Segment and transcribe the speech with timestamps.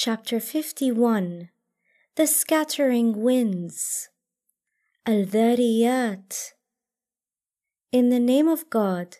[0.00, 1.48] Chapter 51
[2.14, 4.10] The Scattering Winds
[5.04, 6.52] Al Dhariyat
[7.90, 9.16] In the name of God,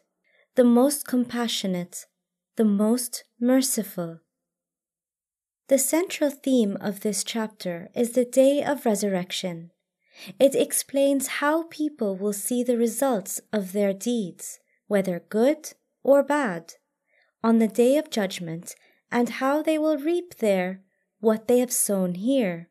[0.54, 2.06] the most compassionate,
[2.54, 4.20] the most merciful.
[5.66, 9.72] The central theme of this chapter is the day of resurrection.
[10.38, 15.72] It explains how people will see the results of their deeds, whether good
[16.04, 16.74] or bad,
[17.42, 18.76] on the day of judgment
[19.10, 20.82] and how they will reap there
[21.20, 22.68] what they have sown here.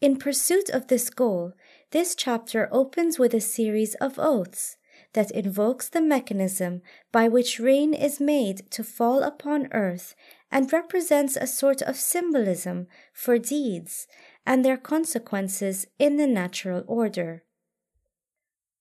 [0.00, 1.52] In pursuit of this goal,
[1.90, 4.76] this chapter opens with a series of oaths
[5.14, 10.14] that invokes the mechanism by which rain is made to fall upon earth
[10.50, 14.06] and represents a sort of symbolism for deeds
[14.46, 17.44] and their consequences in the natural order.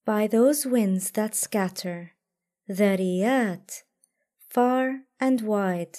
[0.05, 2.11] By those winds that scatter,
[2.69, 3.83] Dhariyat,
[4.53, 5.97] far and wide.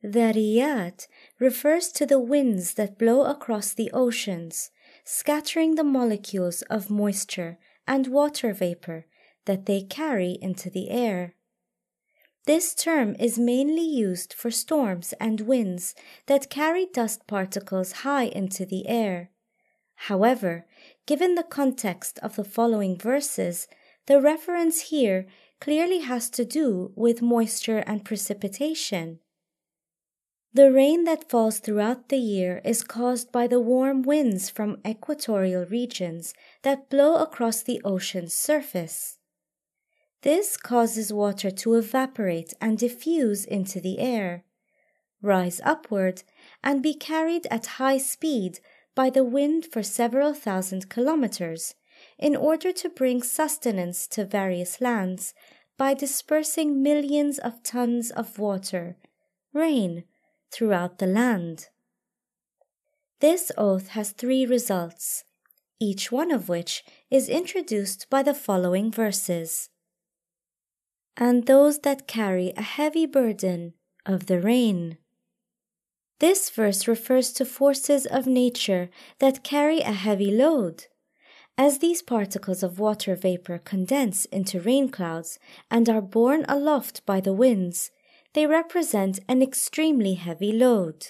[0.00, 1.06] The Dhariyat
[1.40, 4.70] refers to the winds that blow across the oceans,
[5.04, 9.06] scattering the molecules of moisture and water vapor
[9.46, 11.34] that they carry into the air.
[12.46, 15.94] This term is mainly used for storms and winds
[16.26, 19.30] that carry dust particles high into the air.
[20.08, 20.66] However,
[21.06, 23.68] given the context of the following verses,
[24.06, 25.26] the reference here
[25.62, 29.20] clearly has to do with moisture and precipitation.
[30.52, 35.64] The rain that falls throughout the year is caused by the warm winds from equatorial
[35.66, 39.18] regions that blow across the ocean's surface.
[40.22, 44.42] This causes water to evaporate and diffuse into the air,
[45.22, 46.24] rise upward,
[46.64, 48.58] and be carried at high speed
[48.96, 51.76] by the wind for several thousand kilometers
[52.22, 55.34] in order to bring sustenance to various lands
[55.76, 58.96] by dispersing millions of tons of water,
[59.52, 60.04] rain,
[60.52, 61.66] throughout the land.
[63.18, 65.24] This oath has three results,
[65.80, 69.70] each one of which is introduced by the following verses.
[71.16, 73.74] And those that carry a heavy burden
[74.06, 74.98] of the rain.
[76.20, 80.86] This verse refers to forces of nature that carry a heavy load.
[81.58, 85.38] As these particles of water vapor condense into rain clouds
[85.70, 87.90] and are borne aloft by the winds,
[88.32, 91.08] they represent an extremely heavy load.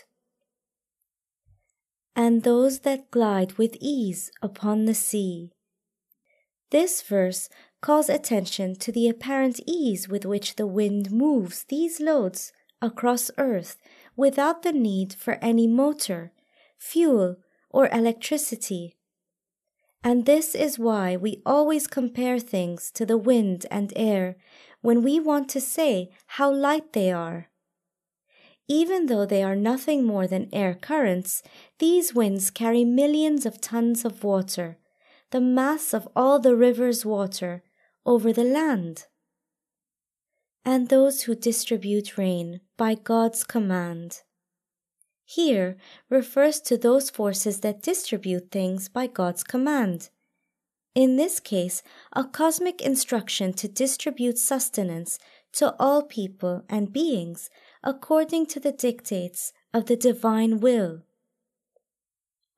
[2.16, 5.52] And those that glide with ease upon the sea.
[6.70, 7.48] This verse
[7.80, 13.76] calls attention to the apparent ease with which the wind moves these loads across earth
[14.16, 16.32] without the need for any motor,
[16.78, 17.36] fuel,
[17.70, 18.96] or electricity
[20.04, 24.36] and this is why we always compare things to the wind and air
[24.80, 27.48] when we want to say how light they are.
[28.68, 31.42] Even though they are nothing more than air currents,
[31.78, 34.78] these winds carry millions of tons of water,
[35.30, 37.62] the mass of all the river's water,
[38.04, 39.06] over the land.
[40.64, 44.22] And those who distribute rain by God's command
[45.24, 45.76] here
[46.08, 50.10] refers to those forces that distribute things by God's command.
[50.94, 55.18] In this case, a cosmic instruction to distribute sustenance
[55.52, 57.48] to all people and beings
[57.82, 61.02] according to the dictates of the divine will.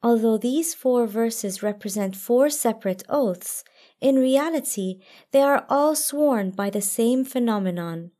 [0.03, 3.65] Although these four verses represent four separate oaths,
[4.01, 5.01] in reality
[5.31, 8.11] they are all sworn by the same phenomenon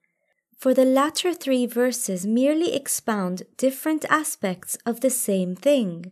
[0.65, 6.11] for the latter three verses merely expound different aspects of the same thing.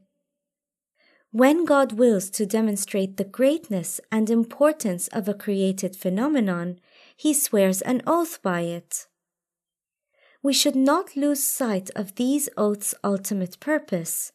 [1.31, 6.81] When God wills to demonstrate the greatness and importance of a created phenomenon,
[7.17, 9.07] he swears an oath by it.
[10.43, 14.33] We should not lose sight of these oaths' ultimate purpose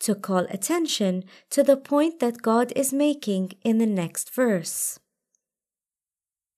[0.00, 4.98] to call attention to the point that God is making in the next verse.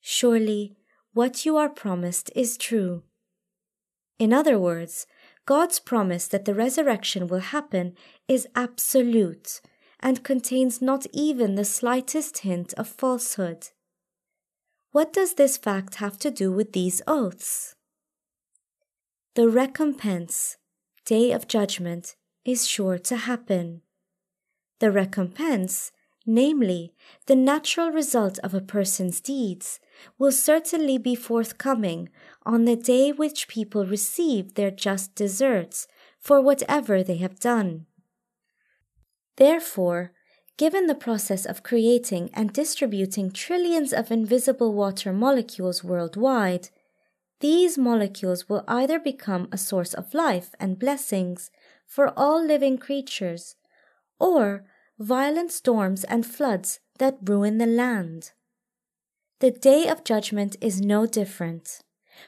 [0.01, 0.79] Surely,
[1.15, 3.03] what you are promised is true.
[4.19, 5.07] In other words,
[5.47, 7.95] God's promise that the resurrection will happen
[8.29, 9.61] is absolute
[10.01, 13.69] and contains not even the slightest hint of falsehood.
[14.91, 17.75] What does this fact have to do with these oaths?
[19.35, 20.57] The recompense,
[21.05, 23.83] day of judgment, is sure to happen.
[24.81, 25.93] The recompense,
[26.27, 26.93] namely,
[27.27, 29.81] the natural result of a person's deeds,
[30.19, 32.09] will certainly be forthcoming
[32.45, 35.87] on the day which people receive their just deserts
[36.19, 37.87] for whatever they have done.
[39.37, 40.13] Therefore,
[40.57, 46.71] given the process of creating and distributing trillions of invisible water molecules worldwide,
[47.41, 51.51] these molecules will either become a source of life and blessings
[51.87, 53.57] for all living creatures,
[54.19, 54.65] or
[54.99, 58.33] violent storms and floods that ruin the land.
[59.41, 61.81] The day of judgment is no different,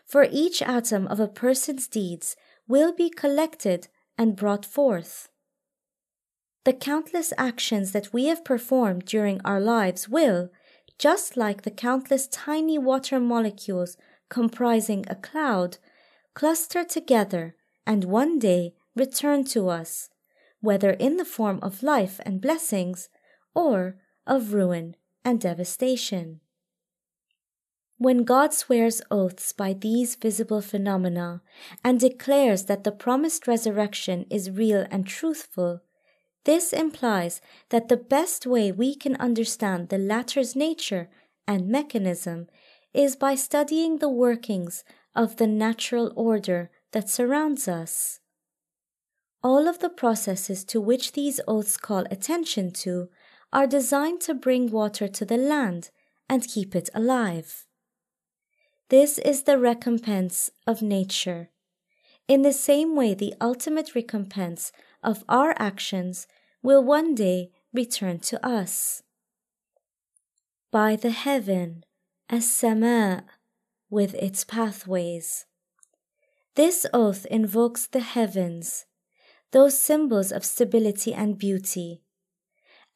[0.05, 2.37] for each atom of a person's deeds
[2.67, 5.29] will be collected and brought forth.
[6.65, 10.51] The countless actions that we have performed during our lives will,
[10.99, 13.97] just like the countless tiny water molecules
[14.29, 15.79] comprising a cloud,
[16.35, 17.55] cluster together
[17.87, 20.11] and one day return to us,
[20.61, 23.09] whether in the form of life and blessings
[23.55, 26.41] or of ruin and devastation.
[27.99, 31.41] When God swears oaths by these visible phenomena
[31.83, 35.81] and declares that the promised resurrection is real and truthful,
[36.45, 41.09] this implies that the best way we can understand the latter's nature
[41.49, 42.49] and mechanism
[42.93, 48.21] is by studying the workings of the natural order that surrounds us.
[49.43, 53.09] All of the processes to which these oaths call attention to
[53.53, 55.91] are designed to bring water to the land
[56.29, 57.67] and keep it alive.
[58.89, 61.51] This is the recompense of nature.
[62.29, 64.73] In the same way, the ultimate recompense
[65.03, 66.27] of our actions
[66.63, 69.03] will one day return to us.
[70.73, 71.85] By the heaven,
[72.29, 73.25] as sama
[73.89, 75.47] with its pathways.
[76.55, 78.87] This oath invokes the heavens,
[79.57, 82.03] those symbols of stability and beauty.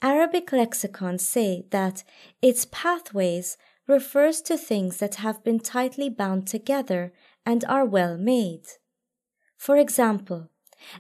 [0.02, 2.04] Arabic lexicons say that
[2.42, 7.14] its pathways refers to things that have been tightly bound together
[7.46, 8.66] and are well made.
[9.56, 10.50] For example,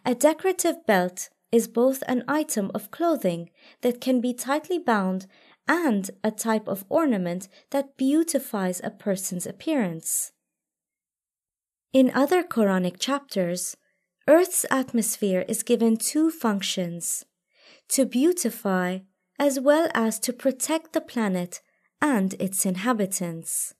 [0.02, 3.50] a decorative belt is both an item of clothing
[3.82, 5.26] that can be tightly bound
[5.68, 10.32] and a type of ornament that beautifies a person's appearance.
[11.92, 13.76] In other Quranic chapters,
[14.30, 17.24] Earth's atmosphere is given two functions
[17.88, 19.00] to beautify
[19.40, 21.60] as well as to protect the planet
[22.00, 23.74] and its inhabitants.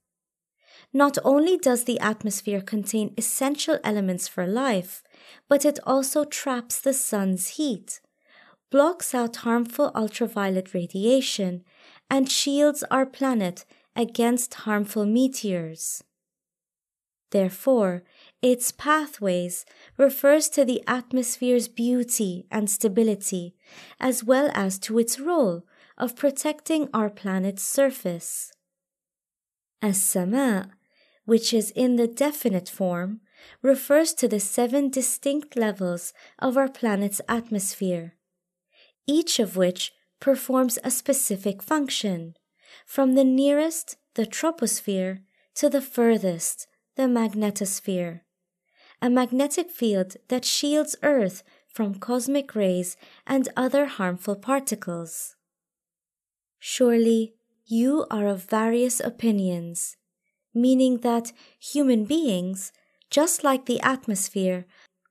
[0.93, 5.05] Not only does the atmosphere contain essential elements for life,
[5.49, 8.01] but it also traps the sun's heat,
[8.73, 11.63] blocks out harmful ultraviolet radiation,
[12.11, 13.65] and shields our planet
[13.95, 16.03] against harmful meteors.
[17.31, 18.03] Therefore,
[18.43, 19.67] its pathways
[19.97, 23.55] refers to the atmosphere's beauty and stability,
[24.01, 25.65] as well as to its role
[25.99, 28.53] of protecting our planet's surface.
[29.83, 30.71] As Sama,
[31.27, 33.21] which is in the definite form,
[33.63, 38.15] refers to the seven distinct levels of our planet's atmosphere,
[39.07, 42.35] each of which performs a specific function,
[42.87, 45.21] from the nearest, the troposphere,
[45.55, 46.67] to the furthest,
[46.97, 48.21] the magnetosphere,
[49.03, 55.37] a magnetic field that shields Earth from cosmic rays and other harmful particles.
[56.59, 57.35] Surely
[57.67, 59.97] you are of various opinions,
[60.53, 62.73] meaning that human beings
[63.11, 64.67] just like the atmosphere,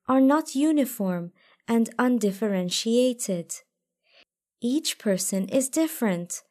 [0.07, 1.31] are not uniform
[1.67, 3.53] and undifferentiated.
[4.61, 6.41] Each person is different,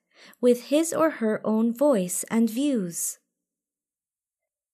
[0.40, 3.18] with his or her own voice and views.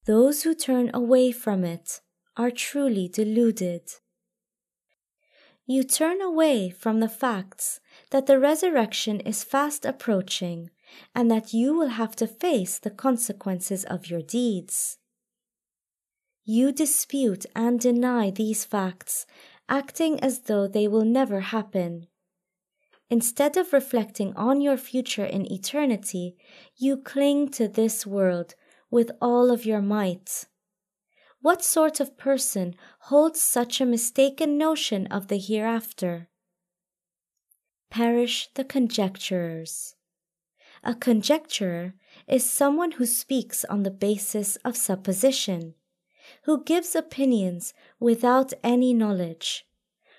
[0.04, 2.00] Those who turn away from it
[2.36, 3.82] are truly deluded.
[5.66, 10.70] You turn away from the facts that the resurrection is fast approaching
[11.14, 14.98] and that you will have to face the consequences of your deeds.
[16.44, 19.24] You dispute and deny these facts,
[19.66, 22.08] acting as though they will never happen.
[23.08, 26.36] Instead of reflecting on your future in eternity,
[26.76, 28.54] you cling to this world
[28.90, 30.44] with all of your might.
[31.44, 36.30] What sort of person holds such a mistaken notion of the hereafter?
[37.90, 39.94] Perish the conjecturers.
[40.82, 41.92] A conjecturer
[42.26, 45.74] is someone who speaks on the basis of supposition
[46.44, 49.66] who gives opinions without any knowledge,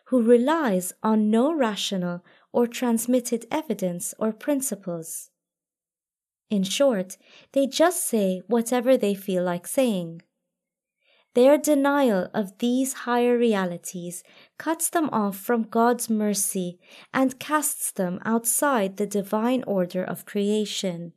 [0.09, 5.31] who relies on no rational or transmitted evidence or principles.
[6.51, 7.17] In short,
[7.53, 10.21] they just say whatever they feel like saying.
[11.35, 14.23] Their denial of these higher realities
[14.57, 16.79] cuts them off from God's mercy
[17.13, 21.11] and casts them outside the divine order of creation.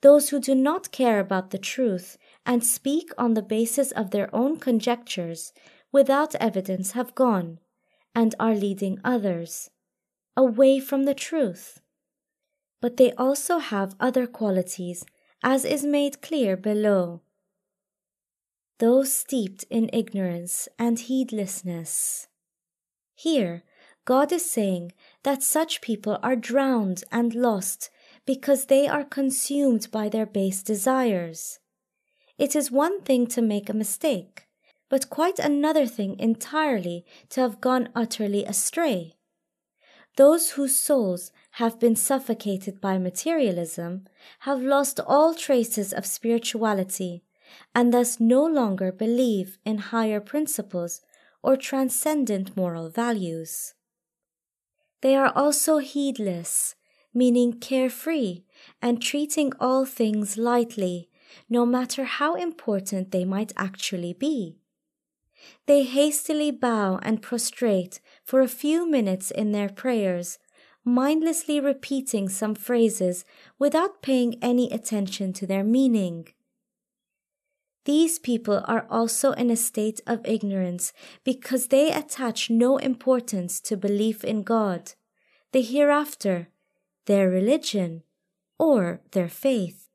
[0.00, 4.34] Those who do not care about the truth and speak on the basis of their
[4.34, 5.52] own conjectures
[5.92, 7.58] without evidence have gone
[8.14, 9.68] and are leading others
[10.34, 11.80] away from the truth.
[12.80, 15.04] But they also have other qualities,
[15.42, 17.20] as is made clear below.
[18.78, 22.28] Those steeped in ignorance and heedlessness.
[23.14, 23.62] Here,
[24.04, 24.92] God is saying
[25.22, 27.90] that such people are drowned and lost
[28.26, 31.58] because they are consumed by their base desires.
[32.38, 34.46] It is one thing to make a mistake,
[34.88, 39.16] but quite another thing entirely to have gone utterly astray.
[40.16, 44.06] Those whose souls have been suffocated by materialism
[44.40, 47.22] have lost all traces of spirituality
[47.74, 51.00] and thus no longer believe in higher principles
[51.42, 53.74] or transcendent moral values.
[55.02, 56.74] They are also heedless,
[57.14, 58.42] meaning carefree
[58.82, 61.08] and treating all things lightly,
[61.48, 64.58] no matter how important they might actually be.
[65.66, 70.38] They hastily bow and prostrate for a few minutes in their prayers,
[70.84, 73.24] mindlessly repeating some phrases
[73.58, 76.28] without paying any attention to their meaning.
[77.86, 83.76] These people are also in a state of ignorance because they attach no importance to
[83.76, 84.94] belief in God,
[85.52, 86.48] the hereafter,
[87.06, 88.02] their religion,
[88.58, 89.88] or their faith.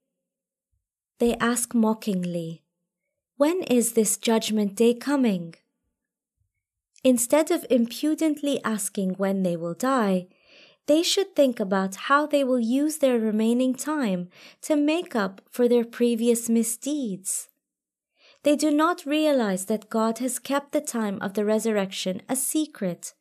[1.20, 2.64] They ask mockingly,
[3.36, 5.56] When is this judgment day coming?
[7.04, 10.28] Instead of impudently asking when they will die,
[10.88, 14.30] they should think about how they will use their remaining time
[14.62, 17.50] to make up for their previous misdeeds.
[18.44, 23.14] They do not realize that God has kept the time of the resurrection a secret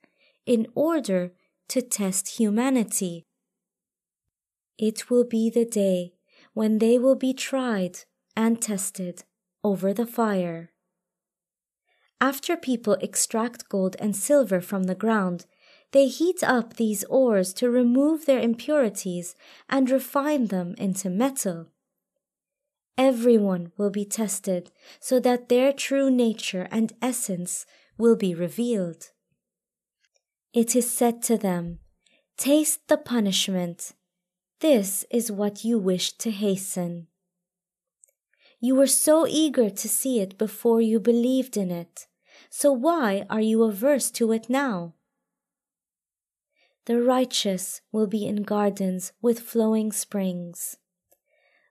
[0.47, 1.33] in order
[1.69, 3.25] to test humanity.
[4.79, 6.15] It will be the day
[6.55, 7.99] when they will be tried
[8.35, 9.25] and tested
[9.63, 10.73] over the fire.
[12.21, 15.47] After people extract gold and silver from the ground,
[15.93, 19.35] they heat up these ores to remove their impurities
[19.69, 21.67] and refine them into metal.
[23.01, 27.65] Everyone will be tested so that their true nature and essence
[27.97, 29.11] will be revealed.
[30.53, 31.79] It is said to them,
[32.37, 33.93] Taste the punishment.
[34.61, 37.07] This is what you wished to hasten.
[38.61, 42.07] You were so eager to see it before you believed in it.
[42.51, 44.93] So why are you averse to it now?
[46.85, 50.77] The righteous will be in gardens with flowing springs.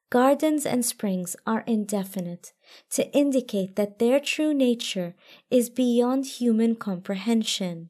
[0.09, 2.53] Gardens and springs are indefinite
[2.91, 5.13] to indicate that their true nature
[5.51, 7.89] is beyond human comprehension.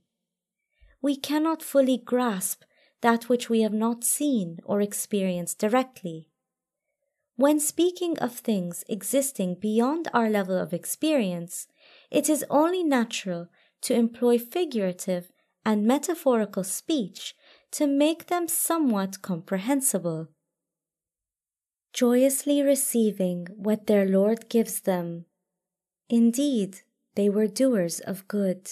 [1.01, 2.63] We cannot fully grasp
[3.01, 6.27] that which we have not seen or experienced directly.
[7.37, 11.67] When speaking of things existing beyond our level of experience,
[12.11, 13.47] it is only natural
[13.83, 15.31] to employ figurative
[15.65, 17.33] and metaphorical speech
[17.71, 20.27] to make them somewhat comprehensible.
[21.93, 25.25] Joyously receiving what their Lord gives them.
[26.09, 26.81] Indeed,
[27.15, 28.69] they were doers of good.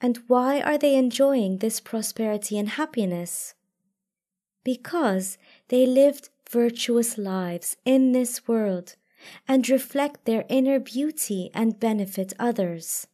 [0.00, 3.54] And why are they enjoying this prosperity and happiness?
[4.64, 8.96] Because they lived virtuous lives in this world
[9.48, 13.06] and reflect their inner beauty and benefit others.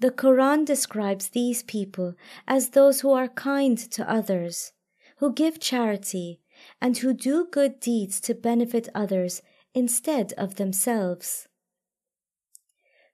[0.00, 2.14] The Quran describes these people
[2.48, 4.72] as those who are kind to others,
[5.18, 6.40] who give charity,
[6.80, 9.42] and who do good deeds to benefit others
[9.74, 11.48] instead of themselves.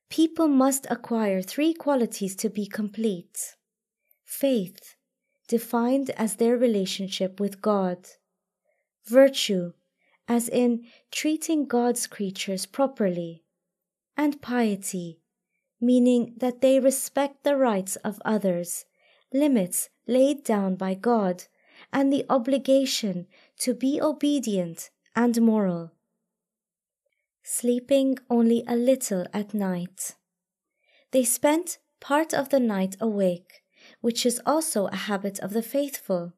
[0.09, 3.57] People must acquire three qualities to be complete.
[4.25, 4.97] Faith,
[5.49, 8.09] defined as their relationship with God,
[9.07, 9.73] virtue,
[10.28, 13.45] as in treating God's creatures properly,
[14.16, 15.21] and piety,
[15.80, 18.85] meaning that they respect the rights of others,
[19.33, 21.45] limits laid down by God,
[21.92, 23.26] and the obligation
[23.59, 25.92] to be obedient and moral.
[27.42, 30.14] Sleeping only a little at night.
[31.11, 33.62] They spent part of the night awake,
[34.00, 36.32] which is also a habit of the faithful.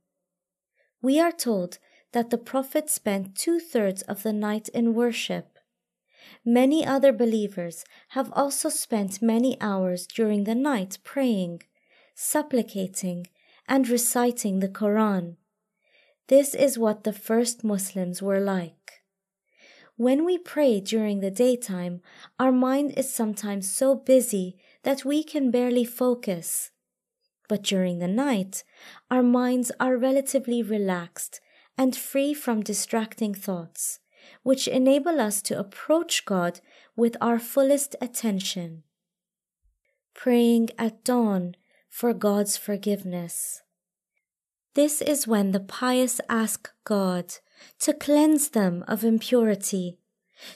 [1.03, 1.79] We are told
[2.13, 5.59] that the Prophet spent two thirds of the night in worship.
[6.45, 11.63] Many other believers have also spent many hours during the night praying,
[12.15, 13.27] supplicating,
[13.69, 15.37] and reciting the Quran.
[16.33, 19.03] This is what the first Muslims were like.
[19.97, 22.01] When we pray during the daytime,
[22.39, 26.71] our mind is sometimes so busy that we can barely focus.
[27.51, 28.65] But during the night,
[29.11, 31.43] our minds are relatively relaxed
[31.77, 33.99] and free from distracting thoughts,
[34.43, 36.61] which enable us to approach God
[36.97, 38.85] with our fullest attention.
[40.15, 41.57] Praying at dawn
[41.91, 43.62] for God's forgiveness.
[44.75, 47.35] This is when the pious ask God
[47.81, 49.99] to cleanse them of impurity,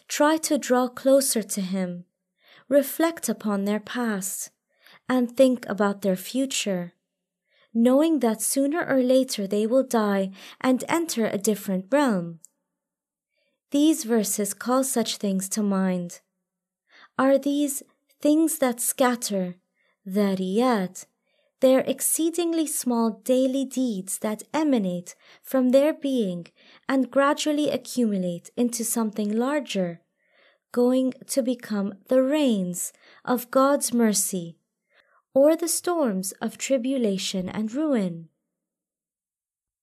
[0.08, 2.04] try to draw closer to Him,
[2.68, 4.50] reflect upon their past,
[5.08, 6.94] and think about their future,
[7.74, 10.30] knowing that sooner or later they will die
[10.60, 12.40] and enter a different realm.
[13.70, 16.20] These verses call such things to mind.
[17.18, 17.82] Are these
[18.20, 19.56] things that scatter,
[20.08, 21.04] dhariyat,
[21.66, 26.46] their exceedingly small daily deeds that emanate from their being
[26.88, 30.00] and gradually accumulate into something larger,
[30.70, 32.92] going to become the rains
[33.24, 34.58] of God's mercy
[35.34, 38.28] or the storms of tribulation and ruin.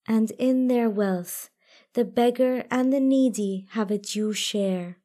[0.07, 1.49] And in their wealth,
[1.95, 4.99] the beggar and the needy have a due share.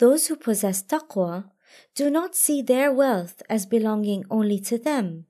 [0.00, 1.44] Those who possess taqwa
[1.94, 5.26] do not see their wealth as belonging only to them,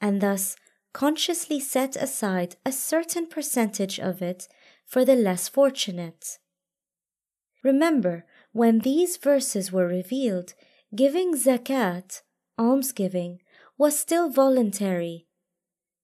[0.00, 0.56] and thus
[0.92, 4.48] consciously set aside a certain percentage of it
[4.86, 6.38] for the less fortunate.
[7.62, 10.54] Remember, when these verses were revealed,
[10.94, 12.22] giving zakat,
[12.58, 13.40] almsgiving,
[13.78, 15.26] was still voluntary.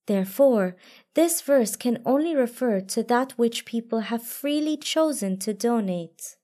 [0.06, 0.76] Therefore,
[1.14, 6.37] this verse can only refer to that which people have freely chosen to donate.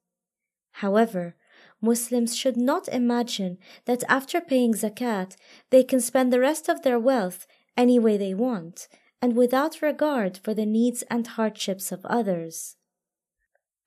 [0.73, 1.37] However,
[1.83, 5.35] Muslims should not imagine that after paying zakat,
[5.71, 7.47] they can spend the rest of their wealth
[7.77, 8.87] any way they want
[9.21, 12.77] and without regard for the needs and hardships of others.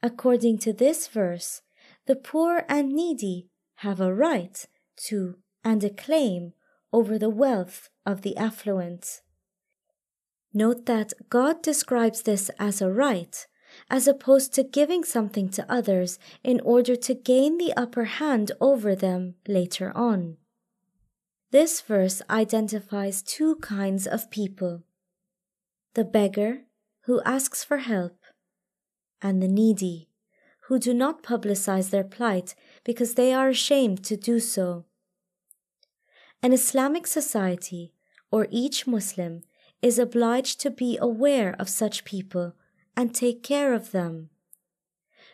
[0.03, 1.61] According to this verse,
[2.05, 4.65] the poor and needy have a right
[5.07, 6.53] to and a claim
[6.91, 9.21] over the wealth of the affluent.
[10.53, 13.47] Note that God describes this as a right
[13.89, 18.95] as opposed to giving something to others in order to gain the upper hand over
[18.95, 20.37] them later on.
[21.51, 24.83] This verse identifies two kinds of people
[25.93, 26.63] the beggar,
[27.03, 28.17] who asks for help,
[29.21, 30.09] and the needy,
[30.67, 32.53] who do not publicize their plight
[32.83, 34.83] because they are ashamed to do so.
[36.43, 37.93] An Islamic society,
[38.29, 39.43] or each Muslim,
[39.81, 42.53] is obliged to be aware of such people
[42.95, 44.29] and take care of them.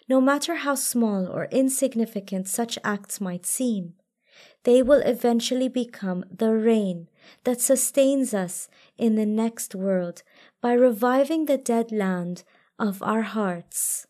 [0.07, 3.93] No matter how small or insignificant such acts might seem,
[4.63, 7.07] they will eventually become the rain
[7.43, 10.23] that sustains us in the next world
[10.61, 12.43] by reviving the dead land
[12.77, 14.07] of our hearts.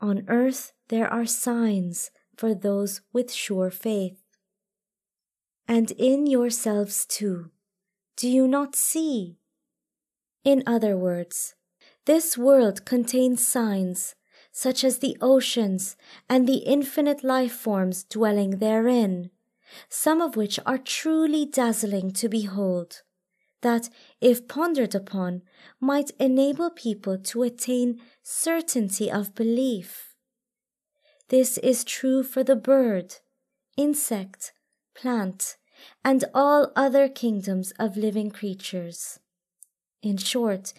[0.00, 4.20] On earth there are signs for those with sure faith.
[5.66, 7.50] And in yourselves too,
[8.16, 9.38] do you not see?
[10.44, 11.54] In other words,
[12.06, 14.14] this world contains signs,
[14.52, 15.96] such as the oceans
[16.28, 19.30] and the infinite life forms dwelling therein,
[19.88, 23.02] some of which are truly dazzling to behold,
[23.62, 23.88] that,
[24.20, 25.42] if pondered upon,
[25.80, 30.14] might enable people to attain certainty of belief.
[31.30, 33.16] This is true for the bird,
[33.76, 34.52] insect,
[34.94, 35.56] plant,
[36.04, 39.18] and all other kingdoms of living creatures.
[40.02, 40.74] In short,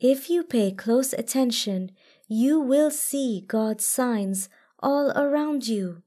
[0.00, 1.90] if you pay close attention,
[2.28, 4.48] you will see God's signs
[4.80, 6.02] all around you.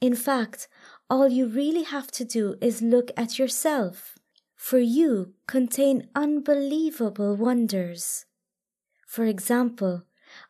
[0.00, 0.68] In fact,
[1.08, 4.18] all you really have to do is look at yourself,
[4.54, 8.26] for you contain unbelievable wonders.
[9.06, 10.02] For example,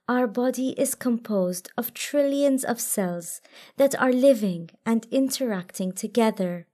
[0.08, 3.40] our body is composed of trillions of cells
[3.76, 6.66] that are living and interacting together.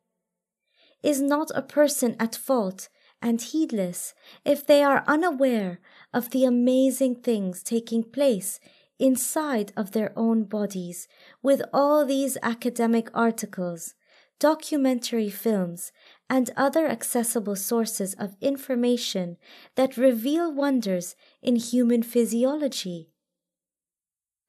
[1.02, 2.88] Is not a person at fault
[3.20, 5.80] and heedless if they are unaware
[6.12, 8.60] of the amazing things taking place
[8.98, 11.08] inside of their own bodies
[11.42, 13.94] with all these academic articles,
[14.38, 15.92] documentary films,
[16.28, 19.36] and other accessible sources of information
[19.74, 23.10] that reveal wonders in human physiology.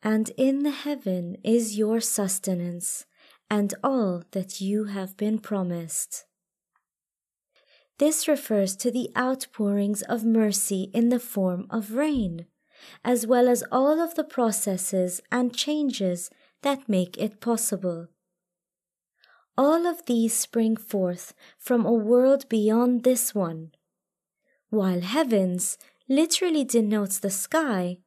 [0.01, 3.05] And in the heaven is your sustenance
[3.49, 6.25] and all that you have been promised.
[7.99, 12.45] This refers to the outpourings of mercy in the form of rain,
[13.03, 16.29] as well as all of the processes and changes
[16.61, 18.07] that make it possible.
[19.57, 23.71] All of these spring forth from a world beyond this one.
[24.69, 27.97] While heavens literally denotes the sky,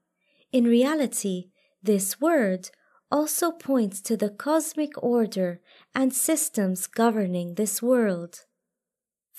[0.53, 1.51] in reality,
[1.83, 2.71] this word
[3.11, 5.61] also points to the cosmic order
[5.95, 8.45] and systems governing this world.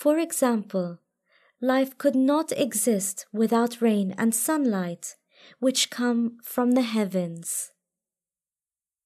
[0.01, 0.97] For example,
[1.61, 5.15] life could not exist without rain and sunlight,
[5.59, 7.71] which come from the heavens.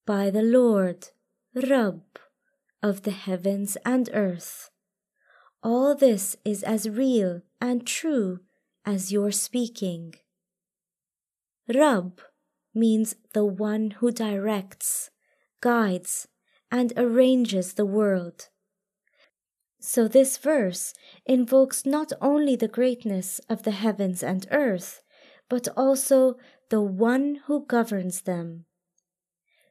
[0.06, 1.10] By the Lord,
[1.54, 2.04] Rabb,
[2.82, 4.70] of the heavens and earth.
[5.62, 8.40] All this is as real and true
[8.86, 10.16] as your speaking.
[11.68, 12.22] Rabb
[12.74, 15.10] means the one who directs,
[15.60, 16.30] guides,
[16.72, 18.48] and arranges the world.
[19.88, 20.96] So this verse
[21.28, 25.04] invokes not only the greatness of the heavens and earth,
[25.48, 26.38] but also
[26.72, 28.66] the one who governs them.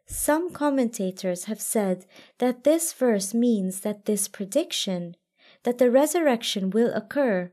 [0.06, 2.06] Some commentators have said
[2.38, 5.16] that this verse means that this prediction,
[5.64, 7.50] that the resurrection will occur,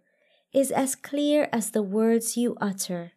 [0.53, 3.13] is as clear as the words you utter.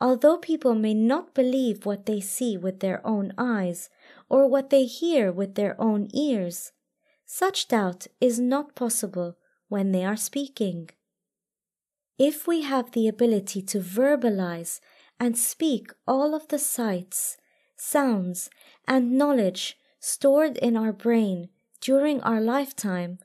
[0.00, 3.88] Although people may not believe what they see with their own eyes
[4.28, 6.72] or what they hear with their own ears,
[7.34, 10.90] such doubt is not possible when they are speaking.
[12.18, 14.80] If we have the ability to verbalize
[15.18, 17.38] and speak all of the sights,
[17.74, 18.50] sounds,
[18.86, 21.48] and knowledge stored in our brain
[21.80, 23.18] during our lifetime,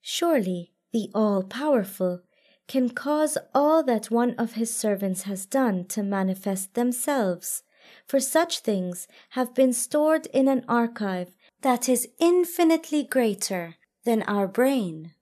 [0.00, 2.22] surely the All Powerful
[2.66, 7.62] can cause all that one of his servants has done to manifest themselves,
[8.06, 14.48] for such things have been stored in an archive that is infinitely greater than our
[14.48, 15.12] brain.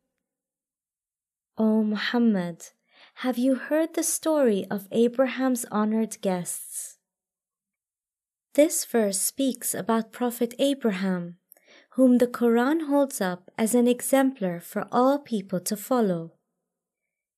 [1.57, 2.69] O Muhammad,
[3.17, 6.99] have you heard the story of Abraham's honored guests?
[8.55, 11.37] This verse speaks about Prophet Abraham,
[11.91, 16.35] whom the Quran holds up as an exemplar for all people to follow.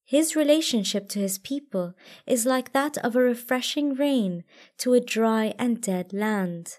[0.04, 1.94] His relationship to his people
[2.26, 4.44] is like that of a refreshing rain
[4.78, 6.78] to a dry and dead land.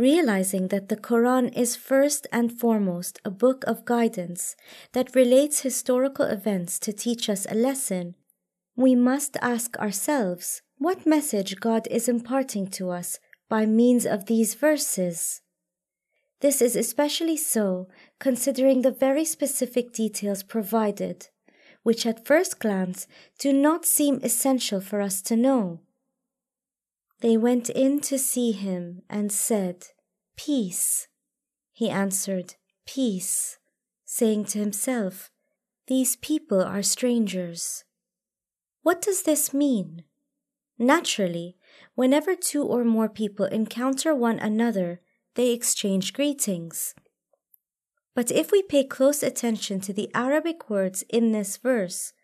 [0.00, 4.56] Realizing that the Quran is first and foremost a book of guidance
[4.92, 8.14] that relates historical events to teach us a lesson,
[8.74, 13.18] we must ask ourselves what message God is imparting to us
[13.50, 15.42] by means of these verses.
[16.40, 17.86] This is especially so
[18.18, 21.28] considering the very specific details provided
[21.82, 23.06] which at first glance
[23.38, 25.80] do not seem essential for us to know.
[27.20, 29.88] They went in to see him and said,
[30.36, 31.08] Peace.
[31.72, 32.54] He answered,
[32.86, 33.58] Peace,
[34.04, 35.30] saying to himself,
[35.86, 37.84] These people are strangers.
[38.82, 40.04] What does this mean?
[40.78, 41.56] Naturally,
[41.94, 45.02] whenever two or more people encounter one another,
[45.34, 46.94] they exchange greetings.
[48.14, 52.14] But if we pay close attention to the Arabic words in this verse,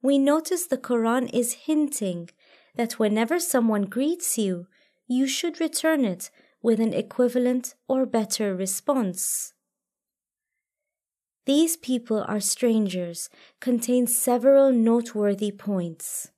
[0.00, 2.30] we notice the Quran is hinting
[2.76, 4.66] that whenever someone greets you,
[5.06, 6.30] you should return it
[6.62, 9.54] with an equivalent or better response.
[11.46, 16.30] These people are strangers contains several noteworthy points.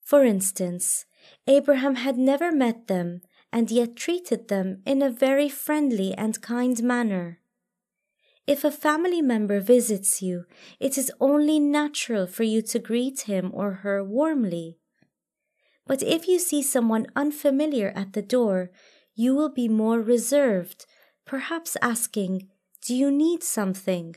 [0.00, 1.04] For instance,
[1.46, 3.20] Abraham had never met them
[3.52, 7.40] and yet treated them in a very friendly and kind manner.
[8.46, 10.44] If a family member visits you,
[10.78, 14.78] it is only natural for you to greet him or her warmly.
[15.86, 18.70] But if you see someone unfamiliar at the door,
[19.14, 20.86] you will be more reserved,
[21.24, 22.48] perhaps asking,
[22.82, 24.16] Do you need something?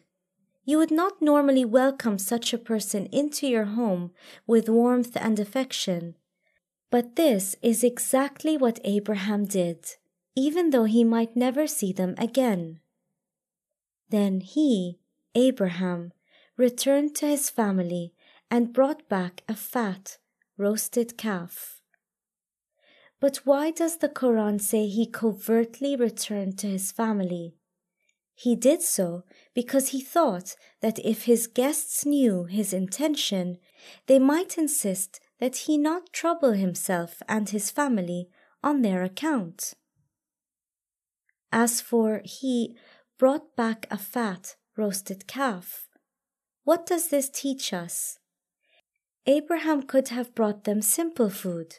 [0.70, 4.12] You would not normally welcome such a person into your home
[4.46, 6.14] with warmth and affection.
[6.92, 9.96] But this is exactly what Abraham did,
[10.36, 12.82] even though he might never see them again.
[14.10, 15.00] Then he,
[15.34, 16.14] Abraham,
[16.56, 18.14] returned to his family
[18.52, 20.19] and brought back a fat,
[20.60, 21.82] roasted calf.
[23.22, 27.56] But why does the Quran say he covertly returned to his family?
[28.36, 33.58] He did so because he thought that if his guests knew his intention,
[34.08, 38.30] they might insist that he not trouble himself and his family
[38.62, 39.74] on their account.
[41.52, 42.78] As for he
[43.18, 45.88] brought back a fat, roasted calf.
[46.64, 48.19] What does this teach us?
[49.26, 51.76] Abraham could have brought them simple food.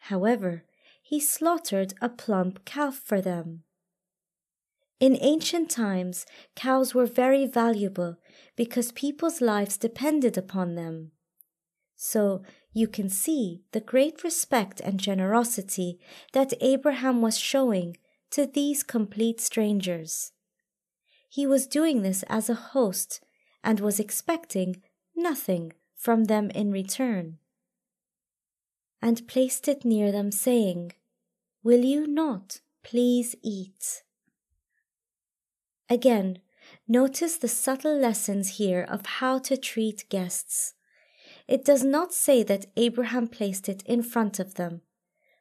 [0.00, 0.64] However,
[1.02, 3.64] he slaughtered a plump calf for them.
[5.00, 8.18] In ancient times, cows were very valuable
[8.56, 11.10] because people's lives depended upon them.
[11.96, 15.98] So you can see the great respect and generosity
[16.32, 17.96] that Abraham was showing
[18.30, 20.32] to these complete strangers.
[21.28, 23.20] He was doing this as a host
[23.64, 24.82] and was expecting
[25.16, 25.72] nothing
[26.02, 27.38] from them in return.
[29.00, 30.94] And placed it near them, saying,
[31.62, 34.02] Will you not please eat?
[35.88, 36.38] Again,
[36.88, 40.74] notice the subtle lessons here of how to treat guests.
[41.46, 44.80] It does not say that Abraham placed it in front of them,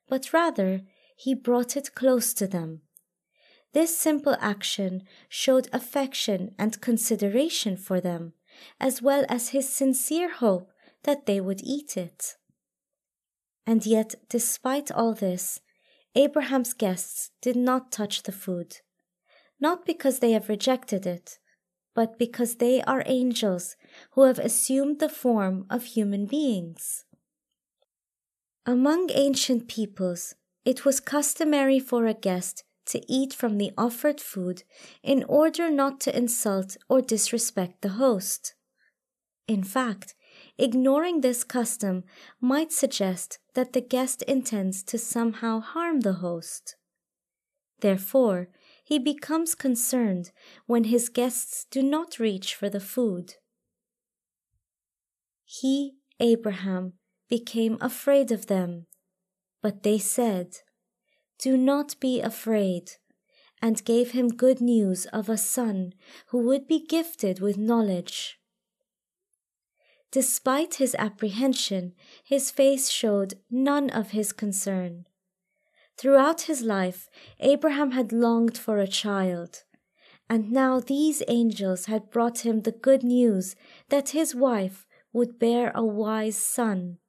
[0.07, 0.81] but rather
[1.15, 2.81] he brought it close to them
[3.73, 8.33] this simple action showed affection and consideration for them,
[8.79, 10.71] as well as his sincere hope
[11.03, 12.35] that they would eat it.
[13.65, 15.59] And yet, despite all this,
[16.15, 18.77] Abraham's guests did not touch the food,
[19.59, 21.39] not because they have rejected it,
[21.93, 23.75] but because they are angels
[24.11, 27.05] who have assumed the form of human beings.
[28.65, 30.35] Among ancient peoples,
[30.65, 34.63] it was customary for a guest to eat from the offered food
[35.03, 38.53] in order not to insult or disrespect the host.
[39.47, 40.15] In fact,
[40.57, 42.03] ignoring this custom
[42.39, 46.75] might suggest that the guest intends to somehow harm the host.
[47.81, 48.49] Therefore,
[48.83, 50.31] he becomes concerned
[50.67, 53.35] when his guests do not reach for the food.
[55.45, 56.93] He, Abraham,
[57.29, 58.85] became afraid of them,
[59.61, 60.57] but they said,
[61.41, 62.91] Do not be afraid,
[63.63, 65.95] and gave him good news of a son
[66.27, 68.39] who would be gifted with knowledge.
[70.11, 75.07] Despite his apprehension, his face showed none of his concern.
[75.97, 79.63] Throughout his life, Abraham had longed for a child,
[80.29, 83.55] and now these angels had brought him the good news
[83.89, 86.99] that his wife would bear a wise son.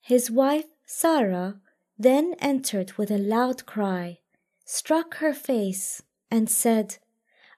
[0.00, 1.60] His wife, Sarah,
[2.00, 4.18] then entered with a loud cry,
[4.64, 6.96] struck her face, and said,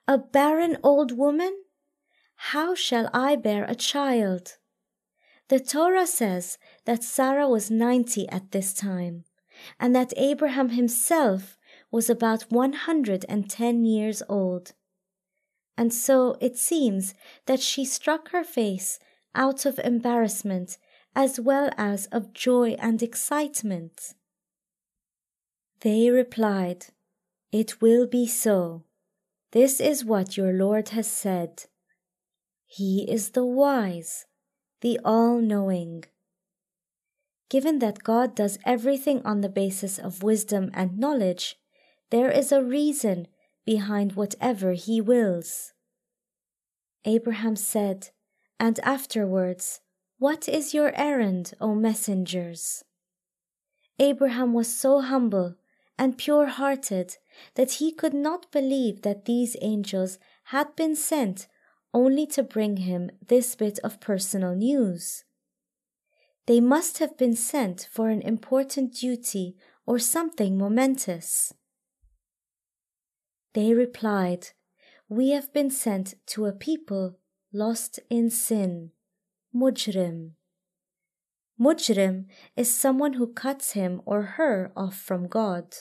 [0.05, 1.63] A barren old woman?
[2.51, 4.57] How shall I bear a child?
[5.47, 9.23] The Torah says that Sarah was 90 at this time,
[9.79, 11.57] and that Abraham himself
[11.89, 14.73] was about 110 years old.
[15.77, 17.13] And so it seems
[17.45, 18.99] that she struck her face
[19.33, 20.77] out of embarrassment
[21.15, 24.15] as well as of joy and excitement.
[25.83, 26.85] They replied,
[27.51, 28.85] It will be so.
[29.51, 31.65] This is what your Lord has said.
[32.65, 34.25] He is the wise,
[34.79, 36.05] the all knowing.
[37.49, 41.57] Given that God does everything on the basis of wisdom and knowledge,
[42.11, 43.27] there is a reason
[43.65, 45.73] behind whatever He wills.
[47.03, 48.11] Abraham said,
[48.57, 49.81] and afterwards,
[50.17, 52.85] What is your errand, O messengers?
[53.99, 55.57] Abraham was so humble
[56.03, 57.15] and pure hearted
[57.55, 60.19] that he could not believe that these angels
[60.55, 61.47] had been sent
[61.93, 65.23] only to bring him this bit of personal news.
[66.45, 71.53] They must have been sent for an important duty or something momentous.
[73.53, 74.49] They replied,
[75.07, 77.17] We have been sent to a people
[77.53, 78.91] lost in sin,
[79.55, 80.31] mujrim.
[81.57, 82.25] Mujrim
[82.57, 85.73] is someone who cuts him or her off from God.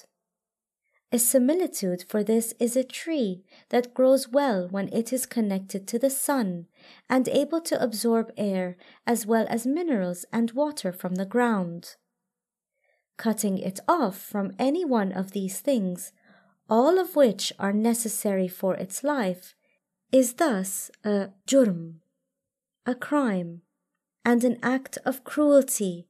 [1.14, 5.98] A similitude for this is a tree that grows well when it is connected to
[5.98, 6.68] the sun
[7.06, 11.96] and able to absorb air as well as minerals and water from the ground.
[13.18, 16.12] Cutting it off from any one of these things,
[16.70, 19.54] all of which are necessary for its life,
[20.12, 21.96] is thus a jurm,
[22.86, 23.60] a crime,
[24.24, 26.08] and an act of cruelty,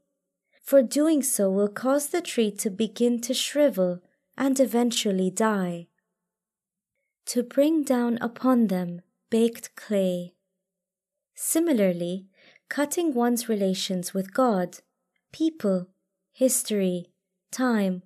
[0.63, 4.01] for doing so will cause the tree to begin to shrivel
[4.37, 5.89] and eventually die.
[7.27, 10.35] To bring down upon them baked clay.
[11.35, 12.27] Similarly,
[12.69, 14.81] cutting one's relations with God,
[15.33, 15.89] people,
[16.33, 17.11] history,
[17.51, 18.03] time,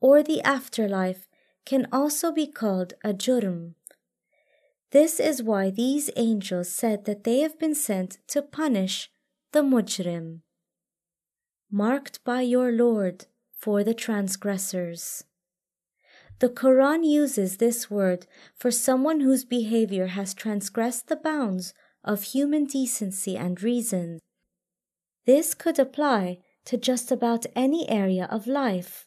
[0.00, 1.28] or the afterlife
[1.66, 3.74] can also be called a jurm.
[4.90, 9.10] This is why these angels said that they have been sent to punish
[9.52, 10.40] the mujrim.
[11.70, 15.24] Marked by your Lord for the transgressors.
[16.40, 18.26] The Quran uses this word
[18.56, 24.20] for someone whose behavior has transgressed the bounds of human decency and reason.
[25.26, 29.06] This could apply to just about any area of life,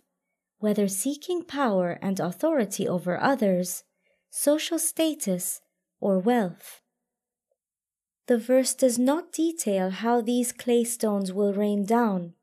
[0.60, 3.84] whether seeking power and authority over others,
[4.30, 5.60] social status,
[6.00, 6.82] or wealth.
[8.28, 12.36] The verse does not detail how these clay stones will rain down,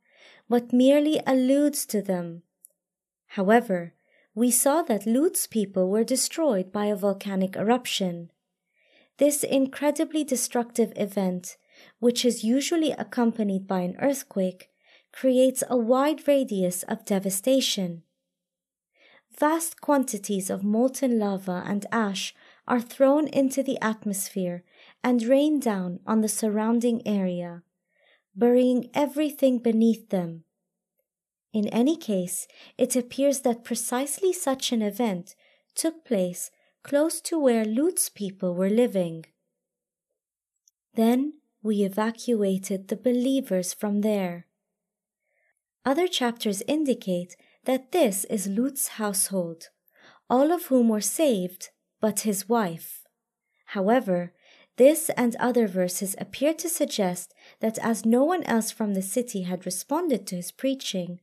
[0.49, 2.43] but merely alludes to them.
[3.29, 3.95] However,
[4.35, 8.31] we saw that Lut's people were destroyed by a volcanic eruption.
[9.19, 11.57] This incredibly destructive event,
[11.99, 14.71] which is usually accompanied by an earthquake,
[15.13, 18.03] creates a wide radius of devastation.
[19.39, 22.35] Vast quantities of molten lava and ash
[22.69, 24.63] are thrown into the atmosphere
[25.03, 27.63] and rain down on the surrounding area,
[28.37, 30.45] burying everything beneath them.
[31.53, 32.47] In any case,
[32.79, 35.35] it appears that precisely such an event
[35.75, 36.51] took place
[36.83, 39.27] close to where Lut's people were living.
[40.95, 44.47] Then we evacuated the believers from there.
[45.85, 49.71] Other chapters indicate that this is Lut's household,
[50.29, 53.05] all of whom were saved but his wife.
[53.67, 54.33] However,
[54.77, 59.43] this and other verses appear to suggest that as no one else from the city
[59.43, 61.21] had responded to his preaching,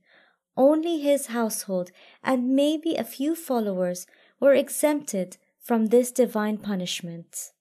[0.58, 1.92] only his household
[2.24, 4.08] and maybe a few followers
[4.40, 7.52] were exempted from this divine punishment.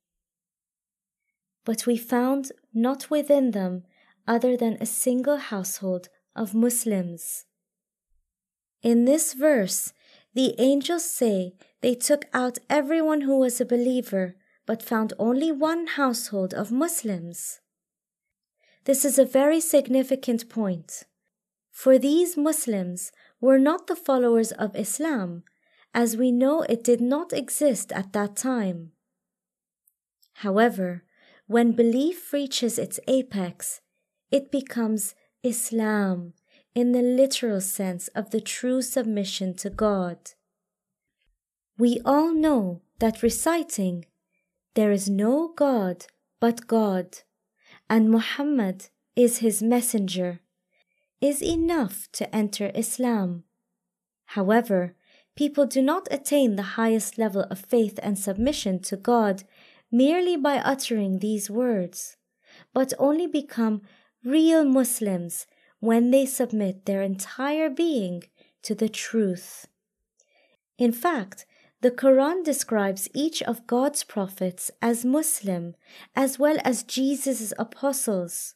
[1.64, 3.84] But we found not within them
[4.26, 7.44] other than a single household of Muslims.
[8.82, 9.92] In this verse,
[10.34, 15.86] the angels say they took out everyone who was a believer, but found only one
[15.86, 17.60] household of Muslims.
[18.84, 21.04] This is a very significant point,
[21.76, 25.42] for these Muslims were not the followers of Islam,
[25.92, 28.92] as we know it did not exist at that time.
[30.36, 31.04] However,
[31.46, 33.82] when belief reaches its apex,
[34.30, 36.32] it becomes Islam
[36.74, 40.30] in the literal sense of the true submission to God.
[41.76, 44.06] We all know that reciting,
[44.72, 46.06] There is no God
[46.40, 47.18] but God,
[47.90, 50.40] and Muhammad is his messenger,
[51.26, 53.44] is enough to enter Islam.
[54.36, 54.94] However,
[55.36, 59.44] people do not attain the highest level of faith and submission to God
[59.90, 62.16] merely by uttering these words,
[62.72, 63.82] but only become
[64.24, 65.46] real Muslims
[65.80, 68.24] when they submit their entire being
[68.62, 69.66] to the truth.
[70.78, 71.46] In fact,
[71.80, 75.76] the Quran describes each of God's prophets as Muslim
[76.16, 78.55] as well as Jesus' apostles.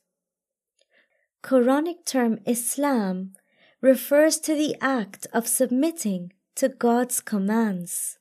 [1.42, 3.32] Quranic term Islam
[3.80, 8.18] refers to the act of submitting to God's commands.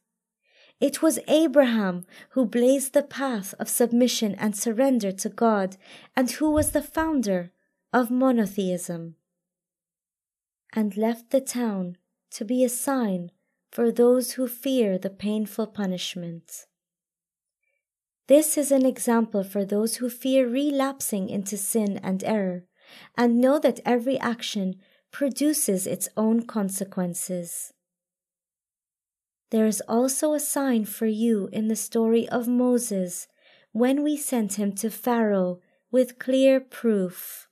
[0.79, 5.75] It was Abraham who blazed the path of submission and surrender to God
[6.15, 7.51] and who was the founder
[7.91, 9.15] of monotheism,
[10.71, 11.97] and left the town
[12.32, 13.32] to be a sign
[13.69, 16.67] for those who fear the painful punishment.
[18.27, 22.65] This is an example for those who fear relapsing into sin and error,
[23.17, 24.75] and know that every action
[25.12, 27.73] produces its own consequences.
[29.52, 33.28] There is also a sign for you in the story of Moses
[33.71, 35.60] when we sent him to Pharaoh
[35.91, 37.47] with clear proof.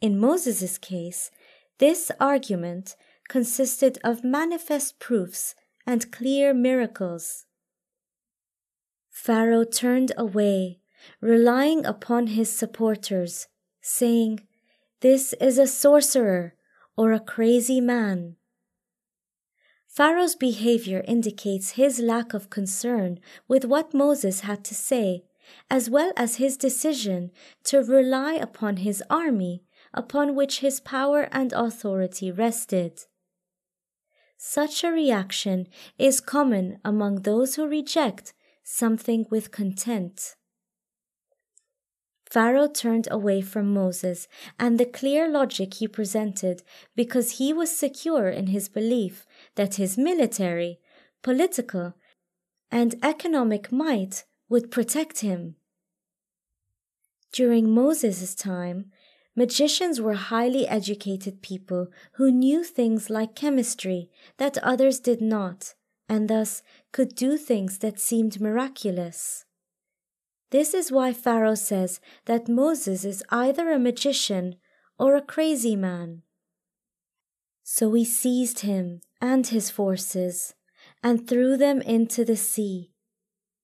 [0.00, 1.30] In Moses' case,
[1.78, 2.94] this argument
[3.28, 5.54] consisted of manifest proofs
[5.86, 7.46] and clear miracles.
[9.10, 10.80] Pharaoh turned away,
[11.20, 13.48] relying upon his supporters,
[13.80, 14.40] saying,
[15.00, 16.54] This is a sorcerer
[16.96, 18.36] or a crazy man.
[19.86, 25.24] Pharaoh's behavior indicates his lack of concern with what Moses had to say,
[25.68, 27.32] as well as his decision
[27.64, 33.06] to rely upon his army upon which his power and authority rested.
[34.36, 35.66] Such a reaction
[35.98, 40.36] is common among those who reject something with content.
[42.30, 46.62] Pharaoh turned away from Moses and the clear logic he presented
[46.94, 50.78] because he was secure in his belief that his military,
[51.22, 51.94] political,
[52.70, 55.56] and economic might would protect him.
[57.32, 58.92] During Moses' time,
[59.36, 65.74] Magicians were highly educated people who knew things like chemistry that others did not,
[66.08, 66.62] and thus
[66.92, 69.46] could do things that seemed miraculous.
[70.50, 74.56] This is why Pharaoh says that Moses is either a magician
[74.98, 76.22] or a crazy man.
[77.62, 80.54] So we seized him and his forces
[81.02, 82.90] and threw them into the sea.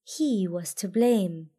[0.05, 1.51] He was to blame.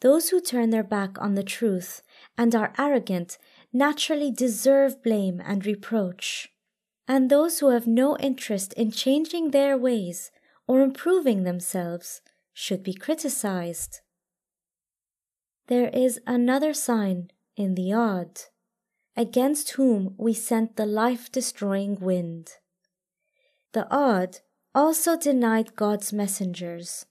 [0.00, 2.02] Those who turn their back on the truth
[2.36, 3.38] and are arrogant
[3.72, 6.48] naturally deserve blame and reproach.
[7.08, 10.30] And those who have no interest in changing their ways
[10.66, 14.00] or improving themselves should be criticized.
[15.68, 18.42] There is another sign in the Ad,
[19.16, 22.52] against whom we sent the life destroying wind.
[23.72, 24.40] The Ad
[24.74, 27.06] also denied God's messengers.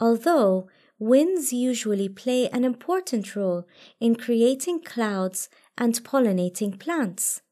[0.00, 3.66] Although winds usually play an important role
[4.00, 7.42] in creating clouds and pollinating plants.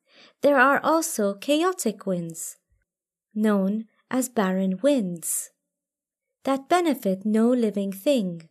[0.42, 2.57] There are also chaotic winds,
[3.34, 5.51] known as barren winds,
[6.49, 8.49] that benefit no living thing.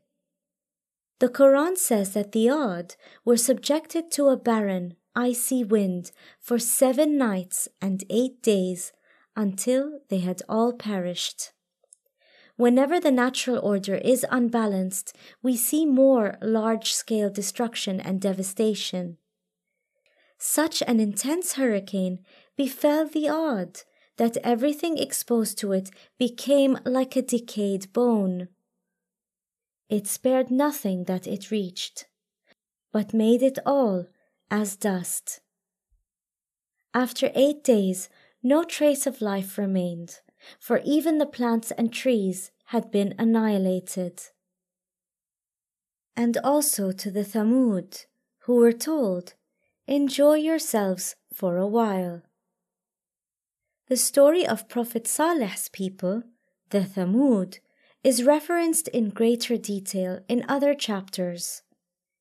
[1.18, 2.94] The Quran says that the Ad
[3.26, 8.92] were subjected to a barren, icy wind for seven nights and eight days
[9.36, 11.54] until they had all perished.
[12.56, 19.18] Whenever the natural order is unbalanced, we see more large scale destruction and devastation.
[20.38, 22.20] Such an intense hurricane
[22.56, 23.82] befell the Ad
[24.18, 28.50] that everything exposed to it became like a decayed bone.
[29.90, 32.08] It spared nothing that it reached,
[32.92, 34.08] but made it all
[34.52, 35.40] as dust.
[36.94, 38.10] After eight days,
[38.44, 40.20] no trace of life remained,
[40.60, 44.22] for even the plants and trees had been annihilated.
[46.16, 48.06] And also to the Thamud,
[48.40, 49.36] who were told,
[49.86, 52.24] Enjoy yourselves for a while.
[53.90, 56.24] The story of Prophet Saleh's people,
[56.72, 57.60] the Thamud,
[58.04, 61.62] is referenced in greater detail in other chapters.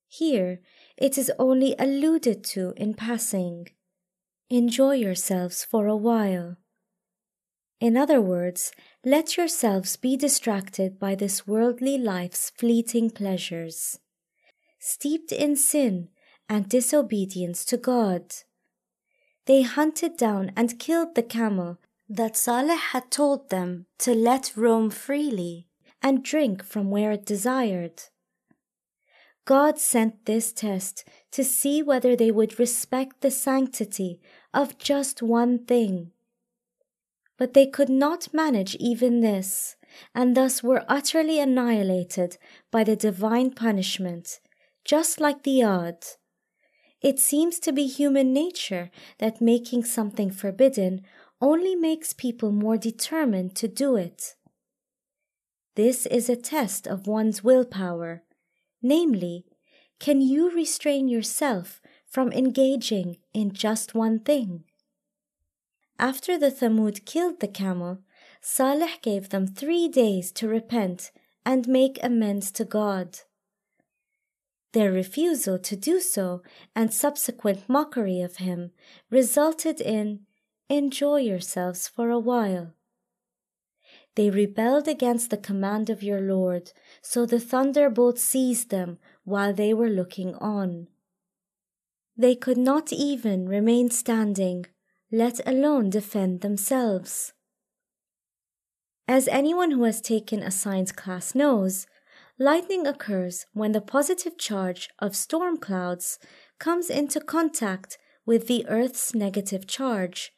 [0.07, 0.61] Here,
[0.97, 3.69] it is only alluded to in passing.
[4.49, 6.57] Enjoy yourselves for a while.
[7.81, 8.71] In other words,
[9.05, 13.99] let yourselves be distracted by this worldly life's fleeting pleasures.
[14.79, 16.11] Steeped in sin
[16.49, 18.35] and disobedience to God
[19.47, 21.79] they hunted down and killed the camel
[22.09, 25.67] that Saleh had told them to let roam freely
[26.03, 28.03] and drink from where it desired.
[29.45, 34.21] God sent this test to see whether they would respect the sanctity
[34.53, 36.11] of just one thing.
[37.39, 39.77] But they could not manage even this,
[40.15, 42.39] and thus were utterly annihilated
[42.73, 44.41] by the divine punishment,
[44.85, 46.05] just like the Ad
[47.07, 51.03] it seems to be human nature that making something forbidden
[51.41, 54.35] only makes people more determined to do it.
[55.77, 58.25] This is a test of one's willpower,
[58.83, 59.45] namely,
[60.01, 61.81] can you restrain yourself
[62.11, 64.65] from engaging in just one thing?
[66.01, 67.99] After the Thamud killed the camel,
[68.41, 71.13] Saleh gave them three days to repent
[71.45, 73.21] and make amends to God.
[74.77, 76.43] Their refusal to do so
[76.75, 78.73] and subsequent mockery of him
[79.09, 80.27] resulted in
[80.69, 82.75] enjoy yourselves for a while.
[84.17, 89.73] They rebelled against the command of your Lord, so the thunderbolt seized them while they
[89.73, 90.89] were looking on.
[92.15, 94.67] They could not even remain standing,
[95.11, 97.33] let alone defend themselves.
[99.09, 101.87] As anyone who has taken a science class knows,
[102.39, 106.19] Lightning occurs when the positive charge of storm clouds
[106.59, 110.33] comes into contact with the Earth's negative charge,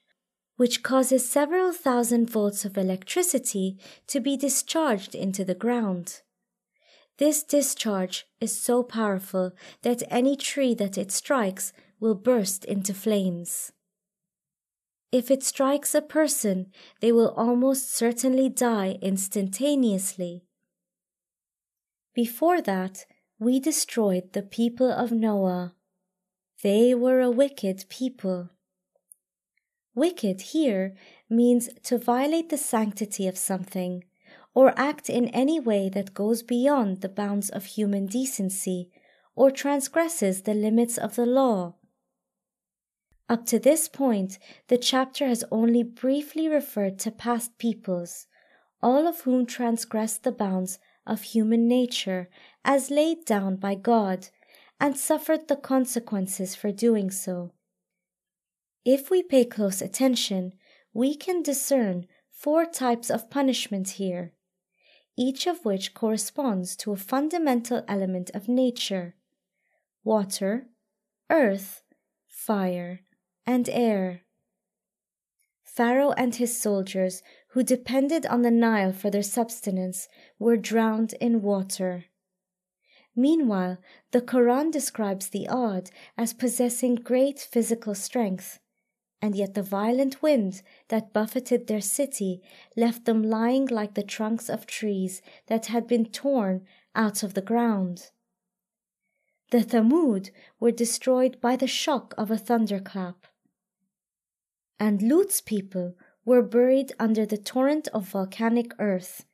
[0.56, 6.22] which causes several thousand volts of electricity to be discharged into the ground.
[7.16, 9.50] This discharge is so powerful
[9.82, 13.72] that any tree that it strikes will burst into flames.
[15.10, 16.66] If it strikes a person,
[17.00, 20.44] they will almost certainly die instantaneously.
[22.24, 23.06] Before that,
[23.38, 25.76] we destroyed the people of Noah.
[26.64, 28.50] They were a wicked people.
[29.94, 30.96] Wicked here
[31.30, 34.02] means to violate the sanctity of something
[34.52, 38.90] or act in any way that goes beyond the bounds of human decency
[39.36, 41.76] or transgresses the limits of the law.
[43.28, 48.26] Up to this point, the chapter has only briefly referred to past peoples,
[48.82, 52.28] all of whom transgressed the bounds of human nature
[52.64, 54.28] as laid down by God
[54.78, 57.52] and suffered the consequences for doing so.
[58.84, 60.52] If we pay close attention,
[60.92, 64.32] we can discern four types of punishment here,
[65.16, 69.14] each of which corresponds to a fundamental element of nature
[70.04, 70.68] water,
[71.28, 71.82] earth,
[72.26, 73.00] fire,
[73.46, 74.22] and air.
[75.62, 77.22] Pharaoh and his soldiers
[77.58, 80.06] who depended on the Nile for their subsistence
[80.38, 82.04] were drowned in water.
[83.16, 83.78] Meanwhile,
[84.12, 88.60] the Quran describes the Ad as possessing great physical strength,
[89.20, 92.40] and yet the violent wind that buffeted their city
[92.76, 97.42] left them lying like the trunks of trees that had been torn out of the
[97.42, 98.12] ground.
[99.50, 100.30] The Thamud
[100.60, 103.26] were destroyed by the shock of a thunderclap.
[104.78, 105.96] And Lut's people
[106.28, 109.24] were buried under the torrent of volcanic earth,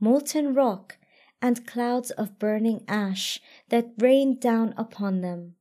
[0.00, 0.96] molten rock,
[1.42, 3.38] and clouds of burning ash
[3.68, 5.54] that rained down upon them.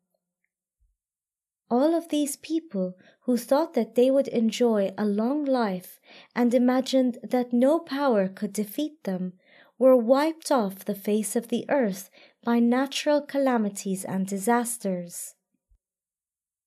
[1.69, 5.99] All of these people who thought that they would enjoy a long life
[6.33, 9.33] and imagined that no power could defeat them
[9.77, 12.09] were wiped off the face of the earth
[12.45, 15.35] by natural calamities and disasters.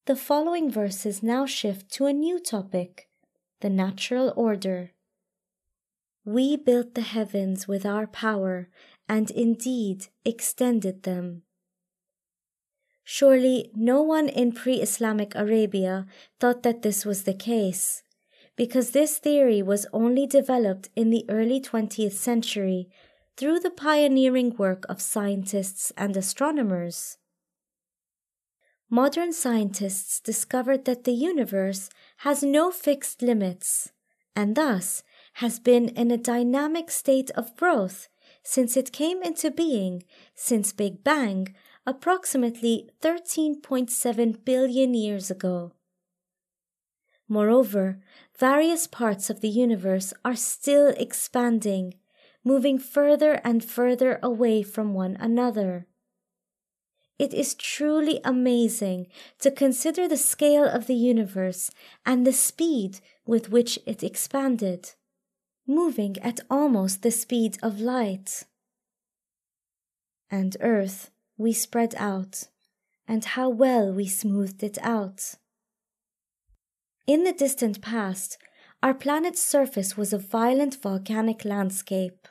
[0.04, 3.06] The following verses now shift to a new topic
[3.60, 4.92] the natural order.
[6.24, 8.68] We built the heavens with our power
[9.08, 11.42] and indeed extended them.
[13.02, 16.06] Surely no one in pre Islamic Arabia
[16.38, 18.04] thought that this was the case,
[18.54, 22.88] because this theory was only developed in the early 20th century
[23.36, 27.16] through the pioneering work of scientists and astronomers.
[28.92, 33.92] Modern scientists discovered that the universe has no fixed limits
[34.34, 38.08] and thus has been in a dynamic state of growth
[38.42, 40.02] since it came into being
[40.34, 41.54] since Big Bang
[41.86, 45.72] approximately 13.7 billion years ago.
[47.28, 48.00] Moreover,
[48.36, 51.94] various parts of the universe are still expanding,
[52.42, 55.86] moving further and further away from one another.
[57.20, 59.06] It is truly amazing
[59.40, 61.70] to consider the scale of the universe
[62.06, 64.92] and the speed with which it expanded,
[65.66, 68.44] moving at almost the speed of light.
[70.30, 72.44] And Earth we spread out,
[73.06, 75.34] and how well we smoothed it out.
[77.06, 78.38] In the distant past,
[78.82, 82.26] our planet's surface was a violent volcanic landscape.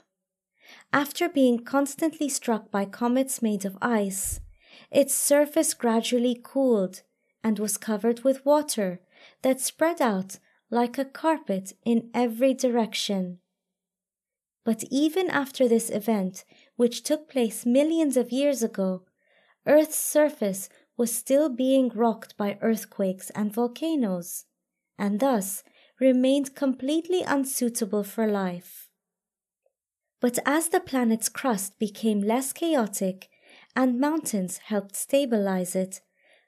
[0.91, 4.39] After being constantly struck by comets made of ice,
[4.91, 7.01] its surface gradually cooled
[7.43, 8.99] and was covered with water
[9.41, 13.39] that spread out like a carpet in every direction.
[14.63, 16.43] But even after this event,
[16.75, 19.03] which took place millions of years ago,
[19.65, 24.45] Earth's surface was still being rocked by earthquakes and volcanoes,
[24.97, 25.63] and thus
[25.99, 28.89] remained completely unsuitable for life.
[30.19, 33.29] But as the planet's crust became less chaotic
[33.75, 36.01] and mountains helped stabilize it,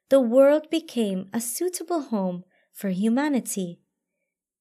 [0.10, 2.44] the world became a suitable home
[2.74, 3.80] for humanity,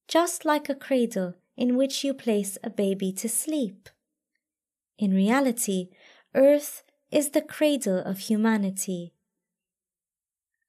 [0.07, 3.89] just like a cradle in which you place a baby to sleep.
[4.97, 5.89] In reality,
[6.33, 9.13] Earth is the cradle of humanity.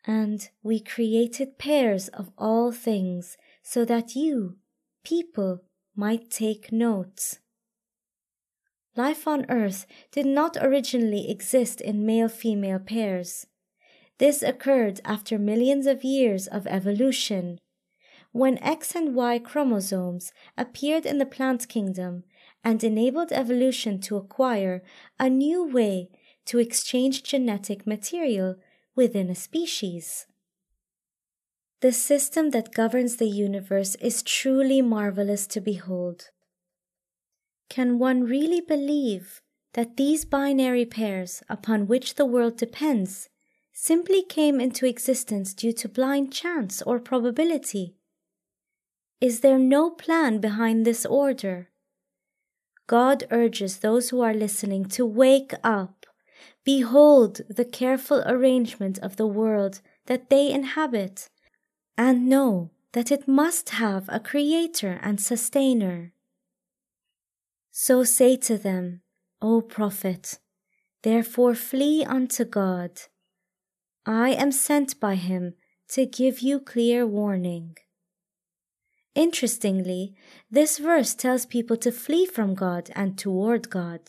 [0.04, 4.56] And we created pairs of all things so that you,
[5.04, 5.62] people,
[5.94, 7.38] might take notes.
[8.94, 13.46] Life on Earth did not originally exist in male female pairs.
[14.18, 17.58] This occurred after millions of years of evolution,
[18.32, 22.24] when X and Y chromosomes appeared in the plant kingdom
[22.62, 24.82] and enabled evolution to acquire
[25.18, 26.08] a new way
[26.46, 28.56] to exchange genetic material
[28.94, 30.26] within a species.
[31.80, 36.30] The system that governs the universe is truly marvelous to behold.
[37.72, 39.40] Can one really believe
[39.72, 43.30] that these binary pairs upon which the world depends
[43.72, 47.96] simply came into existence due to blind chance or probability?
[49.22, 51.70] Is there no plan behind this order?
[52.86, 56.04] God urges those who are listening to wake up.
[56.64, 61.30] Behold the careful arrangement of the world that they inhabit,
[61.96, 66.12] and know that it must have a creator and sustainer.
[67.74, 69.00] So say to them,
[69.40, 70.38] O Prophet,
[71.02, 73.00] therefore flee unto God.
[74.04, 75.54] I am sent by him
[75.88, 77.78] to give you clear warning.
[79.14, 80.14] Interestingly,
[80.50, 84.00] this verse tells people to flee from God and toward God,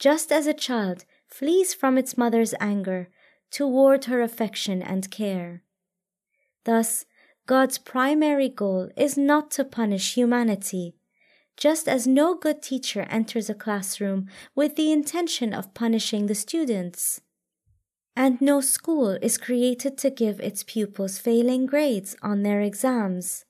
[0.00, 3.08] just as a child flees from its mother's anger
[3.52, 5.62] toward her affection and care.
[6.64, 7.06] Thus,
[7.46, 10.96] God's primary goal is not to punish humanity,
[11.60, 17.20] just as no good teacher enters a classroom with the intention of punishing the students.
[18.16, 23.44] And no school is created to give its pupils failing grades on their exams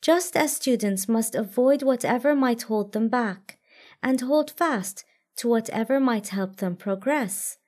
[0.00, 3.58] just as students must avoid whatever might hold them back
[4.02, 5.04] and hold fast
[5.36, 7.58] to whatever might help them progress.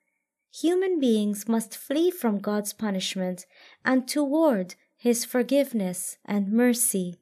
[0.51, 3.45] Human beings must flee from God's punishment
[3.85, 7.19] and toward His forgiveness and mercy.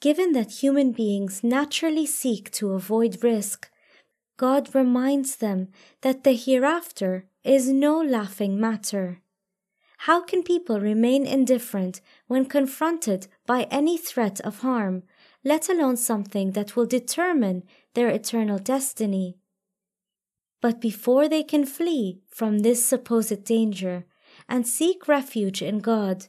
[0.00, 3.68] Given that human beings naturally seek to avoid risk,
[4.36, 5.68] God reminds them
[6.02, 9.20] that the hereafter is no laughing matter.
[10.02, 15.02] How can people remain indifferent when confronted by any threat of harm,
[15.42, 19.38] let alone something that will determine their eternal destiny?
[20.60, 24.06] But before they can flee from this supposed danger
[24.48, 26.26] and seek refuge in God,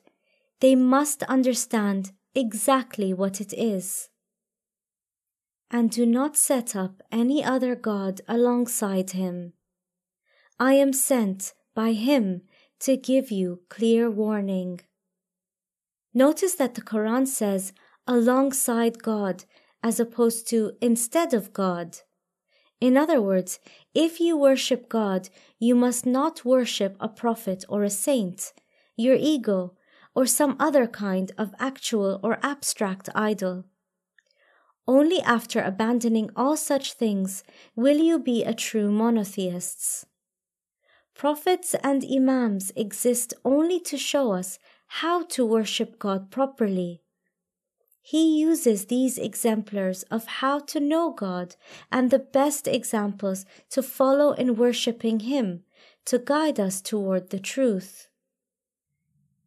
[0.60, 4.10] they must understand exactly what it is.
[5.72, 9.54] And do not set up any other God alongside Him.
[10.60, 12.42] I am sent by Him
[12.82, 14.82] to give you clear warning.
[16.14, 17.74] Notice that the Quran says
[18.08, 19.46] alongside God
[19.84, 22.00] as opposed to instead of God.
[22.82, 23.60] In other words,
[23.94, 28.54] if you worship God, you must not worship a prophet or a saint,
[28.96, 29.76] your ego,
[30.16, 33.66] or some other kind of actual or abstract idol.
[34.88, 37.44] Only after abandoning all such things
[37.76, 40.06] will you be a true monotheists.
[41.14, 44.58] Prophets and Imams exist only to show us
[44.88, 47.04] how to worship God properly.
[48.02, 51.56] He uses these exemplars of how to know God
[51.92, 55.64] and the best examples to follow in worshipping Him
[56.06, 58.09] to guide us toward the truth.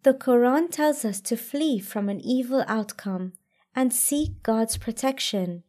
[0.03, 3.34] The Quran tells us to flee from an evil outcome
[3.74, 5.62] and seek God's protection.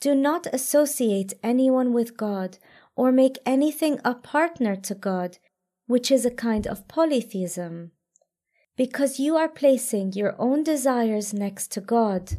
[0.00, 2.58] Do not associate anyone with God
[2.96, 5.38] or make anything a partner to God,
[5.86, 7.92] which is a kind of polytheism,
[8.76, 12.38] because you are placing your own desires next to God.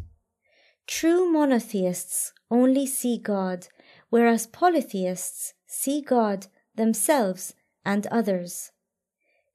[0.87, 3.67] True monotheists only see God,
[4.09, 7.53] whereas polytheists see God, themselves,
[7.85, 8.71] and others.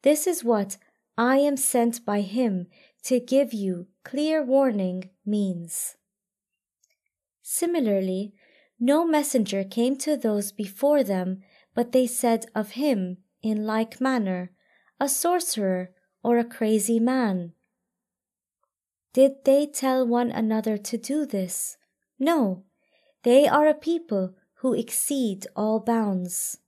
[0.03, 0.77] This is what
[1.19, 2.69] I am sent by Him
[3.03, 5.97] to give you clear warning means.
[7.43, 8.35] Similarly,
[8.79, 11.41] no messenger came to those before them,
[11.75, 14.53] but they said of him, in like manner,
[15.01, 15.91] a sorcerer
[16.23, 17.53] or a crazy man.
[19.13, 21.77] Did they tell one another to do this?
[22.19, 22.65] No,
[23.25, 26.59] they are a people who exceed all bounds.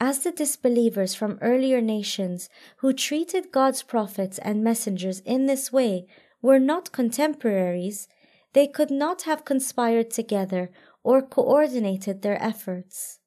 [0.00, 6.06] As the disbelievers from earlier nations who treated God's prophets and messengers in this way
[6.42, 8.08] were not contemporaries,
[8.52, 10.70] they could not have conspired together
[11.02, 13.20] or coordinated their efforts.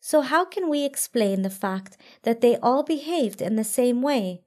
[0.00, 4.42] So, how can we explain the fact that they all behaved in the same way?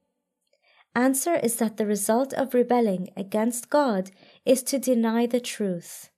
[0.93, 4.11] Answer is that the result of rebelling against God
[4.45, 6.09] is to deny the truth.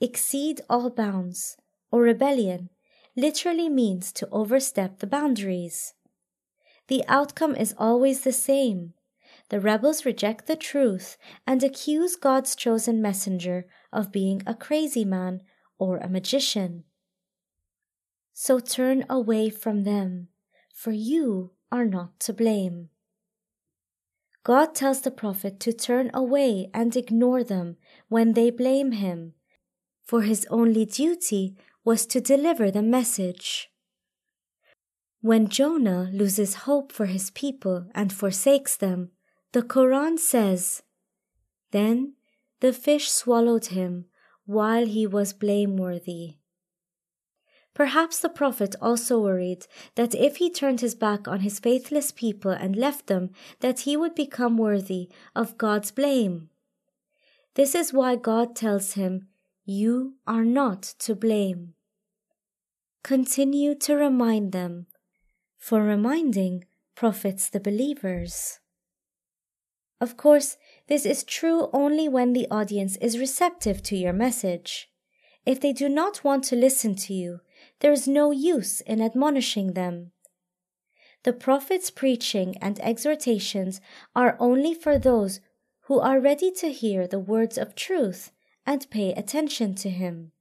[0.00, 1.56] Exceed all bounds,
[1.90, 2.70] or rebellion,
[3.16, 5.94] literally means to overstep the boundaries.
[6.88, 8.94] The outcome is always the same.
[9.50, 15.42] The rebels reject the truth and accuse God's chosen messenger of being a crazy man
[15.78, 16.84] or a magician.
[18.32, 20.28] So turn away from them,
[20.74, 22.88] for you are not to blame.
[24.44, 27.76] God tells the prophet to turn away and ignore them
[28.08, 29.34] when they blame him,
[30.04, 33.70] for his only duty was to deliver the message.
[35.20, 39.10] When Jonah loses hope for his people and forsakes them,
[39.52, 40.82] the Quran says,
[41.70, 42.14] Then
[42.60, 44.06] the fish swallowed him
[44.46, 46.36] while he was blameworthy.
[47.74, 52.50] Perhaps the Prophet also worried that if he turned his back on his faithless people
[52.50, 53.30] and left them,
[53.60, 56.50] that he would become worthy of God's blame.
[57.54, 59.28] This is why God tells him
[59.64, 61.74] you are not to blame.
[63.04, 64.86] Continue to remind them,
[65.56, 66.64] for reminding
[66.96, 68.58] profits the believers.
[70.00, 70.56] Of course,
[70.88, 74.88] this is true only when the audience is receptive to your message.
[75.46, 77.40] If they do not want to listen to you,
[77.80, 80.10] there is no use in admonishing them.
[81.22, 83.80] The Prophet's preaching and exhortations
[84.16, 85.38] are only for those
[85.82, 88.32] who are ready to hear the words of truth
[88.66, 90.32] and pay attention to him.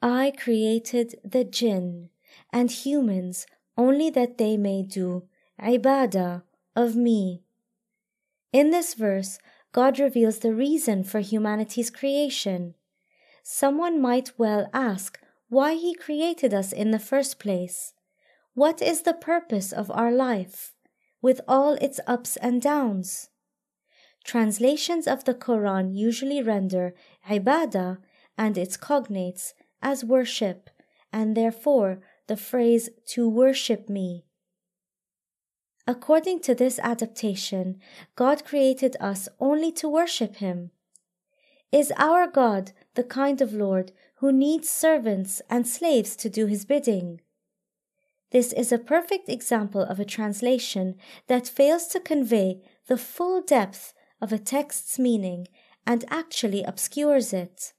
[0.00, 2.10] I created the jinn
[2.52, 3.46] and humans
[3.76, 5.24] only that they may do
[5.60, 6.42] ibadah
[6.76, 7.42] of me.
[8.52, 9.38] In this verse,
[9.72, 12.74] God reveals the reason for humanity's creation.
[13.42, 17.94] Someone might well ask why He created us in the first place.
[18.54, 20.74] What is the purpose of our life,
[21.22, 23.30] with all its ups and downs?
[24.28, 26.94] Translations of the Quran usually render
[27.30, 27.96] ibadah
[28.36, 30.68] and its cognates as worship,
[31.10, 34.26] and therefore the phrase to worship me.
[35.86, 37.80] According to this adaptation,
[38.16, 40.72] God created us only to worship Him.
[41.72, 46.66] Is our God the kind of Lord who needs servants and slaves to do His
[46.66, 47.22] bidding?
[48.30, 50.96] This is a perfect example of a translation
[51.28, 55.48] that fails to convey the full depth of a text's meaning
[55.86, 57.72] and actually obscures it.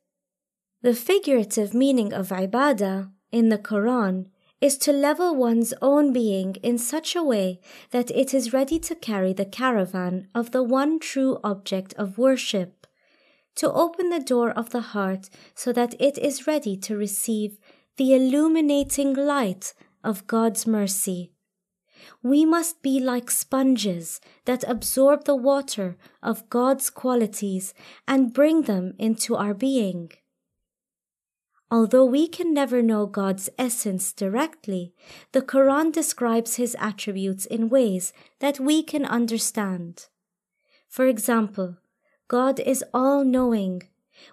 [0.82, 4.28] The figurative meaning of ibadah in the Quran
[4.62, 7.60] is to level one's own being in such a way
[7.92, 12.88] that it is ready to carry the caravan of the one true object of worship,
[13.56, 17.58] to open the door of the heart so that it is ready to receive
[17.98, 19.74] the illuminating light
[20.04, 21.32] of God's mercy
[22.24, 27.74] we must be like sponges that absorb the water of God's qualities
[28.08, 30.12] and bring them into our being.
[31.72, 34.94] Although we can never know God's essence directly,
[35.34, 40.08] the Quran describes His attributes in ways that we can understand.
[40.88, 41.78] For example,
[42.28, 43.84] God is all knowing,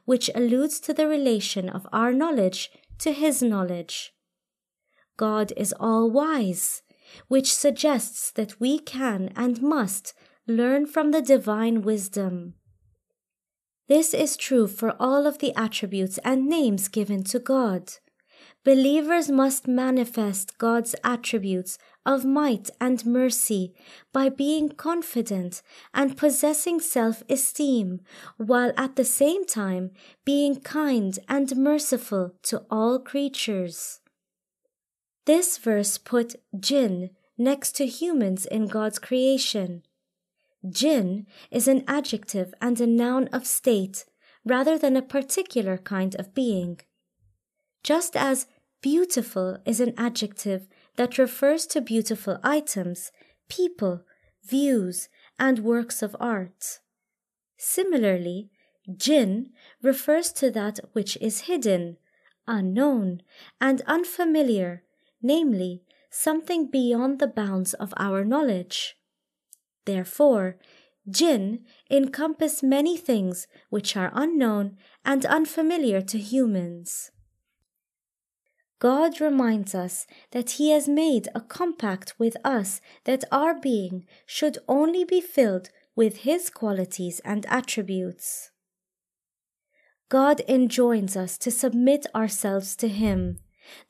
[0.07, 4.15] which alludes to the relation of our knowledge to His knowledge.
[5.19, 6.83] God is all wise,
[7.29, 10.15] which suggests that we can and must
[10.47, 12.55] learn from the divine wisdom.
[13.89, 17.93] This is true for all of the attributes and names given to God.
[18.65, 23.75] Believers must manifest God's attributes of might and mercy
[24.13, 25.63] by being confident
[25.95, 28.01] and possessing self esteem,
[28.39, 29.93] while at the same time
[30.25, 34.01] being kind and merciful to all creatures.
[35.27, 39.83] This verse put jinn next to humans in God's creation.
[40.69, 44.05] Jinn is an adjective and a noun of state
[44.45, 46.81] rather than a particular kind of being.
[47.83, 48.47] Just as
[48.81, 53.11] beautiful is an adjective that refers to beautiful items,
[53.49, 54.03] people,
[54.45, 55.09] views,
[55.39, 56.79] and works of art.
[57.59, 58.51] Similarly,
[58.97, 59.51] jinn
[59.83, 61.97] refers to that which is hidden,
[62.47, 63.23] unknown,
[63.61, 64.85] and unfamiliar,
[65.23, 68.97] namely, something beyond the bounds of our knowledge.
[69.85, 70.57] Therefore,
[71.09, 77.11] jinn encompass many things which are unknown and unfamiliar to humans.
[78.79, 84.59] God reminds us that He has made a compact with us that our being should
[84.69, 88.51] only be filled with His qualities and attributes.
[90.09, 93.39] God enjoins us to submit ourselves to Him,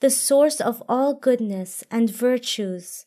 [0.01, 3.07] the source of all goodness and virtues,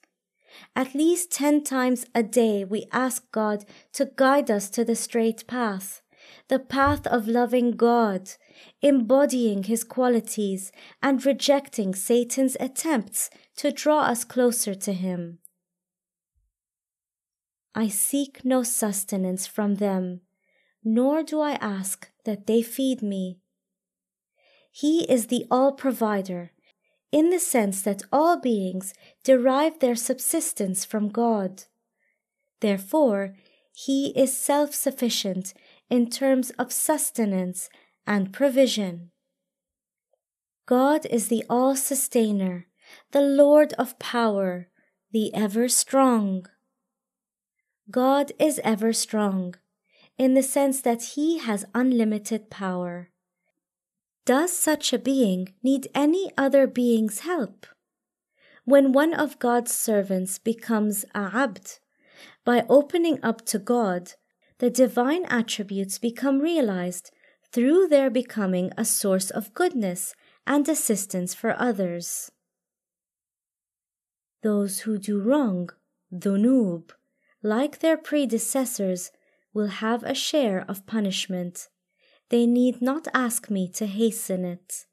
[0.75, 5.45] at least 10 times a day, we ask God to guide us to the straight
[5.47, 6.01] path,
[6.47, 8.31] the path of loving God,
[8.81, 15.39] embodying His qualities, and rejecting Satan's attempts to draw us closer to Him.
[17.75, 20.21] I seek no sustenance from them,
[20.83, 23.39] nor do I ask that they feed me.
[24.71, 26.51] He is the all provider
[27.11, 28.93] in the sense that all beings
[29.23, 31.63] derive their subsistence from God.
[32.61, 33.35] Therefore,
[33.73, 35.53] He is self sufficient
[35.89, 37.69] in terms of sustenance
[38.05, 39.11] and provision.
[40.65, 42.67] God is the all sustainer,
[43.11, 44.69] the Lord of power,
[45.11, 46.45] the ever strong.
[47.89, 49.55] God is ever strong,
[50.17, 53.09] in the sense that He has unlimited power.
[54.29, 57.65] Does such a being need any other being's help?
[58.63, 61.79] When one of God's servants becomes a abd,
[62.45, 64.13] by opening up to God,
[64.59, 67.09] the divine attributes become realized
[67.51, 70.13] through their becoming a source of goodness
[70.45, 72.31] and assistance for others.
[74.43, 75.71] Those who do wrong,
[76.13, 76.91] dhunub,
[77.41, 79.09] like their predecessors,
[79.55, 81.67] will have a share of punishment
[82.29, 84.85] they need not ask me to hasten it.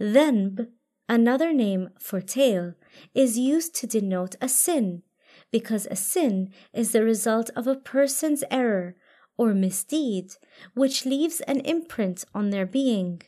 [0.00, 0.68] Dhanb,
[1.08, 2.74] another name for tail,
[3.14, 5.02] is used to denote a sin,
[5.50, 8.96] because a sin is the result of a person's error
[9.36, 10.32] or misdeed,
[10.74, 13.22] which leaves an imprint on their being.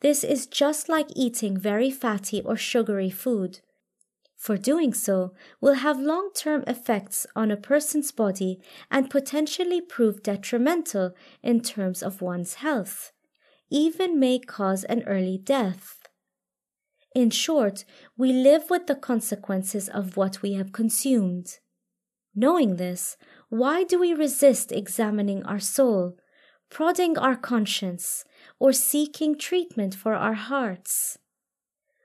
[0.00, 3.60] This is just like eating very fatty or sugary food,
[4.40, 8.58] for doing so will have long term effects on a person's body
[8.90, 11.12] and potentially prove detrimental
[11.42, 13.12] in terms of one's health,
[13.70, 15.98] even may cause an early death.
[17.14, 17.84] In short,
[18.16, 21.58] we live with the consequences of what we have consumed.
[22.34, 23.18] Knowing this,
[23.50, 26.16] why do we resist examining our soul,
[26.70, 28.24] prodding our conscience,
[28.58, 31.18] or seeking treatment for our hearts?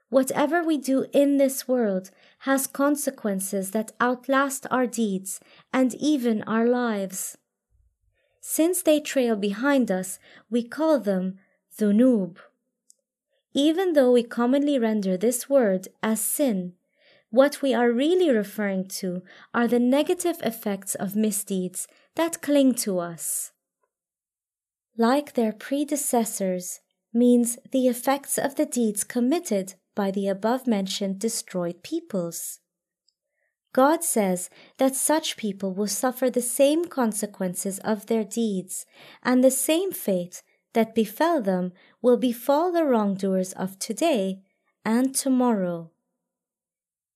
[0.08, 2.10] Whatever we do in this world
[2.46, 5.40] has consequences that outlast our deeds
[5.72, 7.36] and even our lives.
[8.40, 10.18] Since they trail behind us,
[10.48, 11.38] we call them
[11.76, 12.36] dhunub.
[13.52, 16.74] Even though we commonly render this word as sin,
[17.30, 19.22] what we are really referring to
[19.52, 23.50] are the negative effects of misdeeds that cling to us.
[24.96, 26.80] Like their predecessors,
[27.12, 32.60] means the effects of the deeds committed by the above mentioned destroyed peoples.
[33.72, 38.86] God says that such people will suffer the same consequences of their deeds,
[39.24, 40.42] and the same fate
[40.72, 44.42] that befell them will befall the wrongdoers of today
[44.84, 45.90] and tomorrow.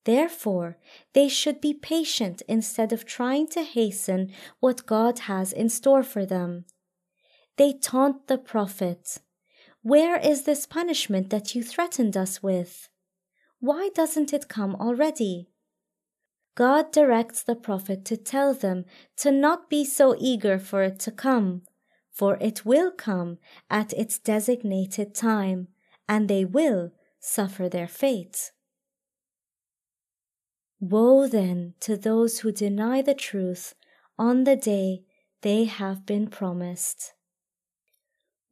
[0.04, 0.78] Therefore,
[1.12, 6.24] they should be patient instead of trying to hasten what God has in store for
[6.26, 6.64] them.
[7.56, 9.18] They taunt the Prophet
[9.82, 12.88] Where is this punishment that you threatened us with?
[13.60, 15.48] Why doesn't it come already?
[16.54, 18.84] God directs the Prophet to tell them
[19.16, 21.62] to not be so eager for it to come,
[22.12, 23.38] for it will come
[23.70, 25.68] at its designated time,
[26.06, 28.52] and they will suffer their fate.
[30.80, 33.74] Woe then to those who deny the truth
[34.18, 35.04] on the day
[35.42, 37.14] they have been promised.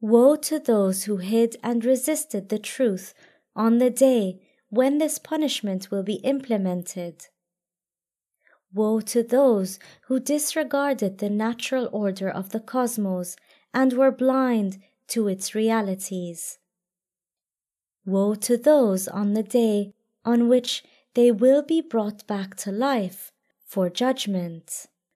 [0.01, 3.13] Woe to those who hid and resisted the truth
[3.55, 7.27] on the day when this punishment will be implemented.
[8.73, 13.35] Woe to those who disregarded the natural order of the cosmos
[13.73, 16.59] and were blind to its realities.
[18.05, 19.93] Woe to those on the day
[20.23, 20.83] on which
[21.15, 23.31] they will be brought back to life
[23.65, 24.85] for judgment.